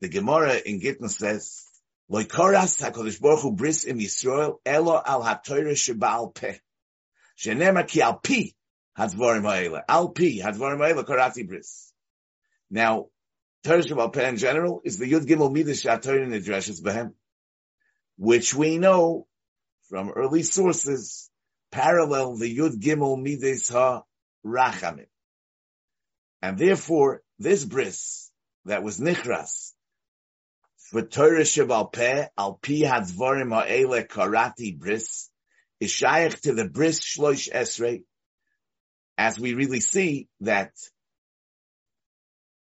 the 0.01 0.09
Gemara 0.09 0.55
in 0.65 0.79
Gittin 0.79 1.09
says, 1.09 1.67
Baruch 2.09 2.31
Hu 3.43 3.53
bris 3.53 3.85
im 3.85 3.99
elo 4.65 5.03
al 5.05 5.23
sheba'al. 5.25 6.61
Shenema 7.37 7.89
ki 7.89 8.01
al 8.01 8.21
pi 8.21 8.53
hadvarim. 8.97 9.83
Al 9.89 10.11
pi 10.11 10.39
hadvarim 10.41 11.05
karati 11.05 11.49
bris. 11.49 11.93
Now, 12.71 13.07
Torah 13.65 14.09
Peh 14.11 14.29
in 14.29 14.37
general 14.37 14.83
is 14.85 14.99
the 14.99 15.11
Yud 15.11 15.27
Gimel 15.27 15.53
Midas 15.53 15.83
Shatorin 15.83 16.29
Nidreshes 16.29 16.81
Behem, 16.81 17.15
which 18.17 18.55
we 18.55 18.79
know 18.79 19.27
from 19.89 20.11
early 20.11 20.45
sources 20.45 21.29
parallel 21.77 22.37
the 22.37 22.57
Yud 22.57 22.81
Gimel 22.81 23.21
Midas 23.21 23.69
Ha 23.69 24.03
Rachamim. 24.45 25.09
And 26.41 26.57
therefore, 26.57 27.23
this 27.39 27.67
bris 27.67 28.31
that 28.65 28.83
was 28.83 28.99
Nichras 28.99 29.73
for 30.91 31.03
Torah 31.03 31.43
Shabbat 31.43 31.93
Peh, 31.93 32.29
Al 32.39 32.55
Pi 32.55 32.85
Hadvarim 32.85 33.53
Ha'ele 33.53 34.05
Karati 34.05 34.79
Bris, 34.79 35.29
is 35.79 35.91
shaykh 35.91 36.41
to 36.41 36.55
the 36.55 36.67
bris 36.67 37.01
shloish 37.01 37.53
esrei, 37.53 38.05
as 39.19 39.39
we 39.39 39.53
really 39.53 39.81
see 39.81 40.29
that 40.41 40.73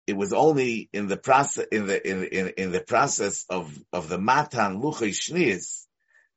it 0.07 0.17
was 0.17 0.33
only 0.33 0.89
in 0.93 1.09
the 1.09 1.17
process 1.17 1.67
in 1.73 1.87
the 1.87 2.09
in 2.09 2.25
in, 2.25 2.49
in 2.57 2.71
the 2.71 2.81
process 2.81 3.47
of 3.51 3.77
of 3.93 4.09
the 4.09 4.19
matan 4.19 4.81
luchay 4.81 5.11
shnias 5.11 5.87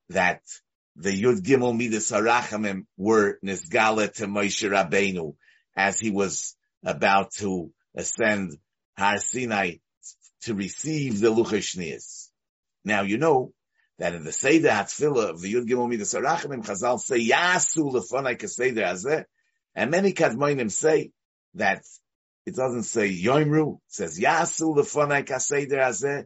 that 0.10 0.42
the 0.96 1.10
Yud 1.10 1.42
Gimel 1.42 1.76
Midas 1.76 2.12
Harachamim 2.12 2.86
were 2.98 3.38
Nisgala 3.44 4.12
to 4.14 4.28
Moshe 4.28 4.70
Rabbeinu 4.70 5.36
as 5.76 6.00
he 6.00 6.12
was 6.12 6.56
about 6.84 7.32
to 7.32 7.72
ascend 7.96 8.58
Har 8.98 9.18
Sinai 9.18 9.76
to 10.44 10.54
receive 10.54 11.20
the 11.20 11.34
Luchay 11.34 11.60
Shnias. 11.60 12.30
Now 12.86 13.02
you 13.02 13.18
know 13.18 13.52
that 13.98 14.14
in 14.14 14.24
the 14.24 14.32
Seder 14.32 14.70
Hatfilah 14.70 15.32
of 15.32 15.42
the 15.42 15.54
Yud 15.54 15.68
Gimel 15.68 15.90
Midas 15.90 16.14
Harachamim, 16.14 16.66
Chazal 16.66 17.00
say 17.00 17.20
Yasu 17.20 17.92
Lefonai 17.92 18.38
Kaseder 18.38 18.86
Azeh, 18.86 19.26
and 19.74 19.92
many 19.92 20.14
Kadmoinim 20.14 20.72
say 20.72 21.12
that 21.56 21.84
it 22.46 22.56
doesn't 22.56 22.84
say 22.84 23.10
Yoimru, 23.10 23.76
it 23.76 23.82
says 23.88 24.20
Yasu 24.20 24.78
Lefonai 24.78 25.26
Kaseder 25.26 25.80
Azeh, 25.80 26.26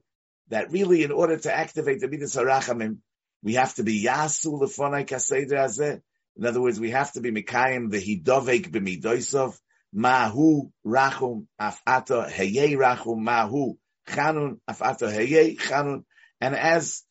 that 0.49 0.71
really 0.71 1.03
in 1.03 1.11
order 1.11 1.37
to 1.37 1.55
activate 1.55 2.01
the 2.01 2.07
Midas 2.07 2.35
Harachamim, 2.35 2.97
we 3.41 3.53
have 3.53 3.73
to 3.75 3.83
be 3.83 4.03
Yasu 4.03 4.59
Lefonai 4.61 5.07
Kaseder 5.07 5.53
Azeh. 5.53 6.01
In 6.35 6.45
other 6.45 6.61
words, 6.61 6.79
we 6.79 6.91
have 6.91 7.11
to 7.13 7.21
be 7.21 7.31
Mikayim 7.31 7.89
the 7.89 7.97
Hidovek 7.97 8.69
B'midoisov, 8.69 9.57
Mahu 9.93 10.71
Rachum 10.85 11.47
Afato 11.59 12.29
Heye 12.29 12.75
Rachum 12.75 13.19
Mahu 13.19 13.77
Chanun 14.07 14.59
Afato 14.69 15.11
Heye 15.11 15.55
Chanun. 15.55 16.03
And 16.41 16.55
as 16.55 17.03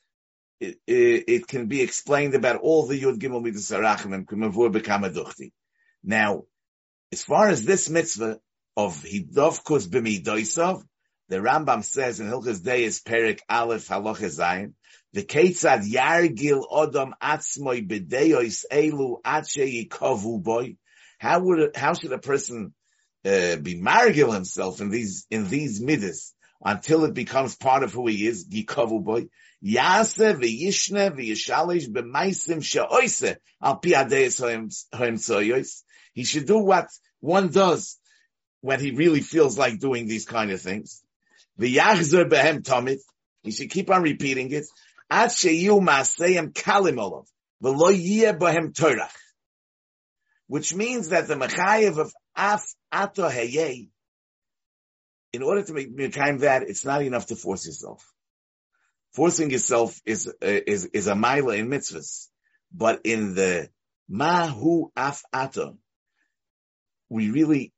it, 0.60 0.78
it, 0.86 1.24
it, 1.28 1.46
can 1.46 1.66
be 1.66 1.82
explained 1.82 2.34
about 2.34 2.60
all 2.60 2.86
the 2.86 3.00
Yud 3.00 3.18
Gimel 3.18 3.42
Midas 3.42 3.70
Arachim 3.70 4.24
Kumavur 4.24 4.72
B'Kamaduchti. 4.72 5.52
Now, 6.02 6.44
as 7.12 7.22
far 7.22 7.48
as 7.48 7.64
this 7.64 7.88
mitzvah 7.88 8.38
of 8.76 9.02
Hidovkus 9.02 9.88
B'midoisov, 9.88 10.84
the 11.28 11.36
Rambam 11.36 11.84
says 11.84 12.20
in 12.20 12.26
Hilchas 12.26 12.62
Deis 12.62 13.02
Perik 13.02 13.40
Aleph 13.48 13.86
Halacha 13.88 14.30
Zayin, 14.34 14.72
the 15.12 15.22
Ketzad 15.22 15.90
Yargil 15.90 16.62
Odom 16.70 17.12
Atzmoy 17.22 17.86
B'Deyois 17.86 18.64
Elu 18.72 19.18
Ache 19.26 19.88
Yikovu 19.90 20.42
Boy. 20.42 20.76
How 21.18 21.40
would 21.40 21.76
how 21.76 21.92
should 21.92 22.12
a 22.12 22.18
person 22.18 22.72
uh, 23.24 23.56
be 23.56 23.78
margil 23.80 24.32
himself 24.32 24.80
in 24.80 24.88
these 24.88 25.26
in 25.30 25.48
these 25.48 25.82
midas 25.82 26.34
until 26.64 27.04
it 27.04 27.14
becomes 27.14 27.56
part 27.56 27.82
of 27.82 27.92
who 27.92 28.06
he 28.06 28.26
is? 28.26 28.48
Yikovu 28.48 29.04
Boy. 29.04 29.28
Yase 29.60 30.16
v'yishne 30.16 31.10
v'yishalish 31.10 31.88
b'maisim 31.88 32.62
she'oise 32.62 33.36
al 33.60 33.76
pi 33.76 33.90
adeis 33.90 34.40
hoim 34.40 35.66
He 36.14 36.24
should 36.24 36.46
do 36.46 36.58
what 36.58 36.88
one 37.20 37.48
does 37.48 37.98
when 38.62 38.80
he 38.80 38.92
really 38.92 39.20
feels 39.20 39.58
like 39.58 39.78
doing 39.78 40.06
these 40.06 40.24
kind 40.24 40.50
of 40.50 40.60
things. 40.62 41.02
V'yachzer 41.60 42.28
behem 42.28 42.64
tomit. 42.64 42.98
He 43.42 43.50
should 43.50 43.70
keep 43.70 43.90
on 43.90 44.02
repeating 44.02 44.52
it. 44.52 44.66
Ad 45.10 45.30
sheyu 45.30 45.80
ma'aseyem 45.80 46.52
kalim 46.52 46.98
olav. 47.00 47.26
V'lo 47.62 47.92
yiyeh 47.92 48.38
behem 48.38 48.72
torach. 48.72 49.10
Which 50.46 50.74
means 50.74 51.10
that 51.10 51.28
the 51.28 51.34
mechayev 51.34 51.98
of 51.98 52.12
af 52.36 52.62
ato 52.92 53.28
heyeh, 53.28 53.88
in 55.32 55.42
order 55.42 55.62
to 55.62 55.72
make 55.74 55.94
Mekayim 55.94 56.40
that, 56.40 56.62
it's 56.62 56.84
not 56.84 57.02
enough 57.02 57.26
to 57.26 57.36
force 57.36 57.66
yourself. 57.66 58.02
Forcing 59.14 59.50
yourself 59.50 60.00
is, 60.06 60.32
is, 60.40 60.86
is 60.86 61.06
a 61.06 61.14
mila 61.14 61.54
in 61.54 61.68
mitzvahs. 61.68 62.28
But 62.72 63.02
in 63.04 63.34
the 63.34 63.68
mahu 64.10 64.90
af 64.96 65.22
ato, 65.32 65.76
we 67.08 67.30
really 67.30 67.72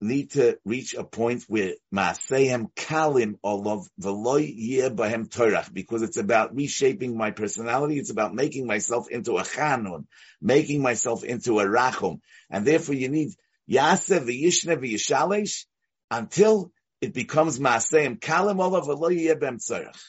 need 0.00 0.30
to 0.32 0.58
reach 0.64 0.94
a 0.94 1.04
point 1.04 1.44
where 1.48 1.72
Maasehem 1.92 2.72
Kalim 2.74 3.34
Olav 3.42 3.88
Veloy 4.00 4.90
Bahem 4.94 5.28
Torach, 5.28 5.72
because 5.72 6.02
it's 6.02 6.16
about 6.16 6.54
reshaping 6.54 7.16
my 7.16 7.30
personality. 7.32 7.98
It's 7.98 8.10
about 8.10 8.34
making 8.34 8.66
myself 8.66 9.08
into 9.10 9.38
a 9.38 9.42
Chanun, 9.42 10.06
making 10.40 10.82
myself 10.82 11.24
into 11.24 11.58
a 11.58 11.64
Rachum. 11.64 12.20
And 12.50 12.64
therefore 12.64 12.94
you 12.94 13.08
need 13.08 13.30
Yaseh 13.70 14.20
v'yishne 14.20 14.76
v'yishalesh 14.76 15.64
until 16.10 16.70
it 17.00 17.12
becomes 17.12 17.58
Maasehem 17.58 18.20
Kalim 18.20 18.60
Olav 18.60 18.86
Veloy 18.86 19.34
Bahem 19.38 19.56
Torach. 19.56 20.00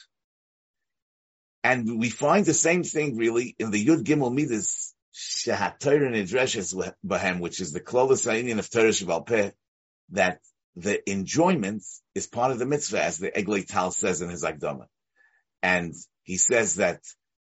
And 1.62 1.98
we 1.98 2.10
find 2.10 2.46
the 2.46 2.54
same 2.54 2.84
thing 2.84 3.16
really 3.16 3.54
in 3.58 3.70
the 3.70 3.84
Yud 3.84 4.04
Gimel 4.04 4.32
Midas 4.32 4.94
Shehat 5.14 5.80
Torah 5.80 6.10
Nidreshes 6.10 6.94
Bahem, 7.04 7.40
which 7.40 7.60
is 7.60 7.72
the 7.72 7.80
Klolas 7.80 8.24
Ha'inyan 8.24 8.60
of 8.60 8.70
Torah 8.70 8.90
Shabbal 8.90 9.26
Peh, 9.26 9.50
that 10.12 10.40
the 10.76 11.10
enjoyment 11.10 11.82
is 12.14 12.26
part 12.26 12.52
of 12.52 12.58
the 12.58 12.66
mitzvah, 12.66 13.02
as 13.02 13.18
the 13.18 13.30
Eglei 13.30 13.66
Tal 13.66 13.90
says 13.90 14.22
in 14.22 14.30
his 14.30 14.44
Akdama. 14.44 14.86
And 15.62 15.94
he 16.22 16.36
says 16.36 16.76
that 16.76 17.00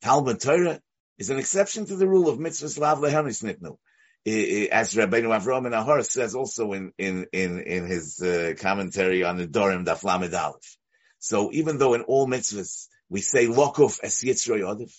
Talmud 0.03 0.41
Torah 0.41 0.81
is 1.19 1.31
an 1.31 1.39
exception 1.39 1.87
to 1.87 1.97
the 1.97 2.07
rule 2.07 2.29
of 2.29 2.39
mitzvahs 2.39 2.79
lav 2.79 2.99
lehanis 2.99 3.43
nitnu. 3.43 3.79
As 4.71 4.95
Rabbeinu 4.95 5.29
Avram 5.41 5.67
and 5.67 5.75
Ahor 5.75 6.05
says 6.05 6.35
also 6.35 6.73
in, 6.73 6.93
in, 6.99 7.27
in, 7.33 7.61
in 7.61 7.87
his 7.87 8.21
uh, 8.21 8.55
commentary 8.59 9.23
on 9.23 9.37
the 9.37 9.47
Dorim 9.47 9.87
Daf 9.87 10.05
Aleph. 10.05 10.77
So 11.19 11.51
even 11.53 11.79
though 11.79 11.95
in 11.95 12.03
all 12.03 12.27
mitzvahs 12.27 12.89
we 13.09 13.21
say 13.21 13.47
lokuf 13.47 14.01
es 14.03 14.23
yitzroy 14.23 14.61
odif, 14.61 14.93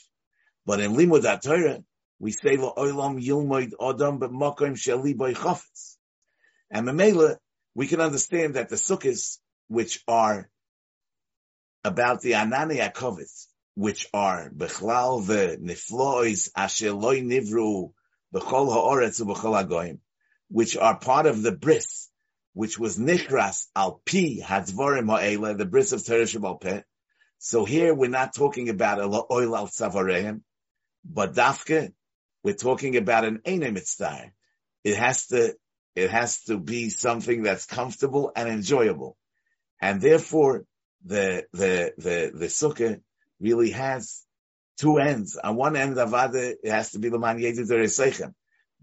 but 0.66 0.80
in 0.80 0.94
limud 0.94 1.42
Torah 1.42 1.84
we 2.20 2.32
say 2.32 2.58
lo 2.58 2.74
olam 2.76 3.24
yilmoid 3.24 3.74
odam 3.80 4.20
b'makom 4.20 4.76
sheli 4.76 5.16
boy 5.16 5.34
chafetz. 5.34 5.98
And 6.72 6.88
Mamela, 6.88 7.38
we 7.78 7.86
can 7.86 8.02
understand 8.02 8.56
that 8.56 8.70
the 8.70 8.76
sukkahs, 8.76 9.38
which 9.68 10.04
are 10.08 10.50
about 11.84 12.22
the 12.22 12.32
Anani 12.32 12.80
Akovitz, 12.80 13.46
which 13.76 14.10
are 14.16 14.50
Bechlal 14.50 15.28
the 15.28 15.60
Niflois 15.62 16.50
Asher 16.56 16.92
Loi 16.92 17.22
Nivru 17.22 17.92
Bechol 18.34 18.74
Ha'oretz 18.74 19.22
Bechol 19.22 20.00
which 20.50 20.76
are 20.76 20.98
part 20.98 21.28
of 21.28 21.44
the 21.44 21.52
bris, 21.52 22.10
which 22.54 22.80
was 22.80 22.98
Nichras 22.98 23.68
Al 23.76 24.02
Pi 24.04 24.40
Hadvorim 24.42 25.06
Ha'ela, 25.06 25.54
the 25.54 25.68
bris 25.68 25.92
of 25.92 26.02
Teresh 26.02 26.60
Peh. 26.60 26.82
So 27.38 27.64
here 27.64 27.94
we're 27.94 28.10
not 28.10 28.34
talking 28.34 28.70
about 28.70 29.00
a 29.00 29.04
oil 29.32 29.56
al 29.56 29.70
but 31.06 31.34
Dafke, 31.36 31.94
we're 32.44 32.56
talking 32.56 32.98
about 32.98 33.26
an 33.26 33.42
Eine 33.46 33.72
Mitzvah. 33.72 34.32
It 34.84 34.96
has 34.96 35.28
to 35.28 35.54
it 35.98 36.12
has 36.12 36.44
to 36.44 36.60
be 36.60 36.90
something 36.90 37.42
that's 37.42 37.66
comfortable 37.66 38.32
and 38.36 38.48
enjoyable. 38.48 39.18
And 39.82 40.00
therefore, 40.00 40.66
the, 41.04 41.48
the, 41.54 41.94
the, 41.98 42.32
the 42.36 42.46
sukkah 42.46 43.02
really 43.40 43.72
has 43.72 44.24
two 44.78 45.00
ends. 45.00 45.38
On 45.44 45.56
one 45.56 45.76
end, 45.76 45.96
avada, 45.96 46.54
it 46.62 46.70
has 46.70 46.92
to 46.92 47.00
be 47.00 47.10
the 47.10 47.18
man 47.18 47.40
yedu 47.40 48.34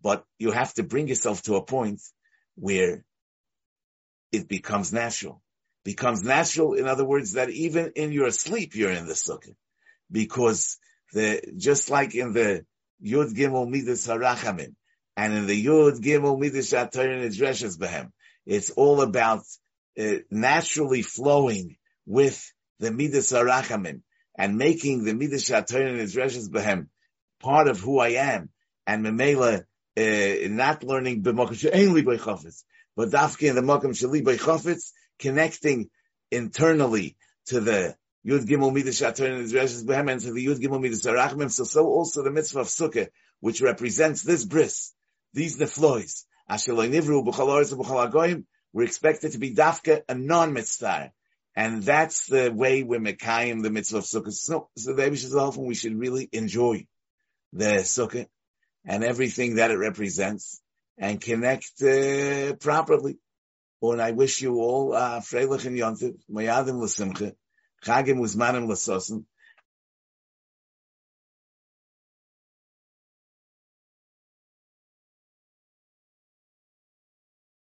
But 0.02 0.24
you 0.40 0.50
have 0.50 0.74
to 0.74 0.82
bring 0.82 1.06
yourself 1.06 1.42
to 1.42 1.54
a 1.54 1.62
point 1.62 2.02
where 2.56 3.04
it 4.32 4.48
becomes 4.48 4.92
natural. 4.92 5.40
Becomes 5.84 6.24
natural, 6.24 6.74
in 6.74 6.88
other 6.88 7.04
words, 7.04 7.34
that 7.34 7.48
even 7.48 7.92
in 7.94 8.10
your 8.10 8.32
sleep, 8.32 8.74
you're 8.74 8.90
in 8.90 9.06
the 9.06 9.14
sukkah. 9.14 9.54
Because 10.10 10.78
the, 11.12 11.40
just 11.56 11.90
like 11.90 12.16
in 12.16 12.32
the 12.32 12.66
Yud 13.00 13.34
Gimel 13.34 13.70
Midas 13.70 14.04
Harachamim, 14.08 14.74
and 15.16 15.32
in 15.32 15.46
the 15.46 15.64
Yud 15.64 16.00
Gimel 16.00 16.38
Midas 16.38 16.70
Torah 16.70 16.88
Nidreshes 16.88 17.78
Behem, 17.78 18.10
it's 18.46 18.70
all 18.70 19.00
about 19.00 19.42
uh, 19.98 20.16
naturally 20.30 21.02
flowing 21.02 21.76
with 22.06 22.52
the 22.80 22.90
Midas 22.90 23.32
Arachamim 23.32 24.02
and 24.36 24.58
making 24.58 25.04
the 25.04 25.14
Midas 25.14 25.46
Torah 25.46 25.62
Nidreshes 25.62 26.48
Behem 26.48 26.88
part 27.40 27.68
of 27.68 27.78
who 27.80 27.98
I 27.98 28.08
am, 28.08 28.50
and 28.86 29.04
Memela 29.04 29.64
uh, 29.96 30.48
not 30.48 30.82
learning 30.82 31.22
b'makom 31.22 31.56
she'en 31.56 31.94
li 31.94 32.02
chofetz, 32.02 32.64
but 32.96 33.10
dafke 33.10 33.48
in 33.48 33.54
the 33.54 33.62
makom 33.62 33.90
sheli 33.90 34.22
chofetz, 34.22 34.92
connecting 35.18 35.90
internally 36.30 37.16
to 37.46 37.60
the 37.60 37.96
Yud 38.26 38.46
Gimel 38.46 38.72
Midas 38.72 38.98
Torah 38.98 39.12
Nidreshes 39.12 39.84
Behem 39.84 40.10
and 40.10 40.20
to 40.20 40.32
the 40.32 40.44
Yud 40.44 40.60
Gimel 40.60 40.80
Midas 40.80 41.02
Arachamim. 41.02 41.50
So, 41.50 41.64
so 41.64 41.86
also 41.86 42.22
the 42.22 42.30
mitzvah 42.30 42.60
of 42.60 42.66
Sukkah, 42.66 43.08
which 43.40 43.60
represents 43.60 44.22
this 44.22 44.44
bris, 44.44 44.92
these 45.34 45.58
neflois, 45.58 46.24
asheloi 46.50 46.88
nivru 46.88 47.24
b'chol 47.26 47.64
b'chol 47.64 48.44
we're 48.72 48.84
expected 48.84 49.32
to 49.32 49.38
be 49.38 49.54
dafka 49.54 50.02
a 50.08 50.14
non-mitzvah. 50.14 51.12
And 51.56 51.84
that's 51.84 52.26
the 52.26 52.50
way 52.50 52.82
we're 52.82 52.98
mekayim 52.98 53.62
the 53.62 53.70
mitzvah 53.70 53.98
of 53.98 54.04
sukkah. 54.04 54.32
So, 54.32 54.68
so 54.76 54.94
the 54.94 55.02
Abish 55.02 55.56
we 55.56 55.74
should 55.76 55.96
really 55.96 56.28
enjoy 56.32 56.86
the 57.52 57.76
sukkah 57.84 58.26
and 58.84 59.04
everything 59.04 59.56
that 59.56 59.70
it 59.70 59.76
represents 59.76 60.60
and 60.98 61.20
connect 61.20 61.80
uh, 61.82 62.54
properly. 62.54 63.18
And 63.80 64.02
I 64.02 64.12
wish 64.12 64.40
you 64.40 64.56
all 64.56 64.94
uh, 64.94 65.20
freilich 65.20 65.66
and 65.66 65.78
yontiv, 65.78 66.16
mayadim 66.32 66.80
l'simcha, 66.80 67.34
chagim 67.84 68.18
uzmanim 68.18 68.66
l'sosim, 68.66 69.24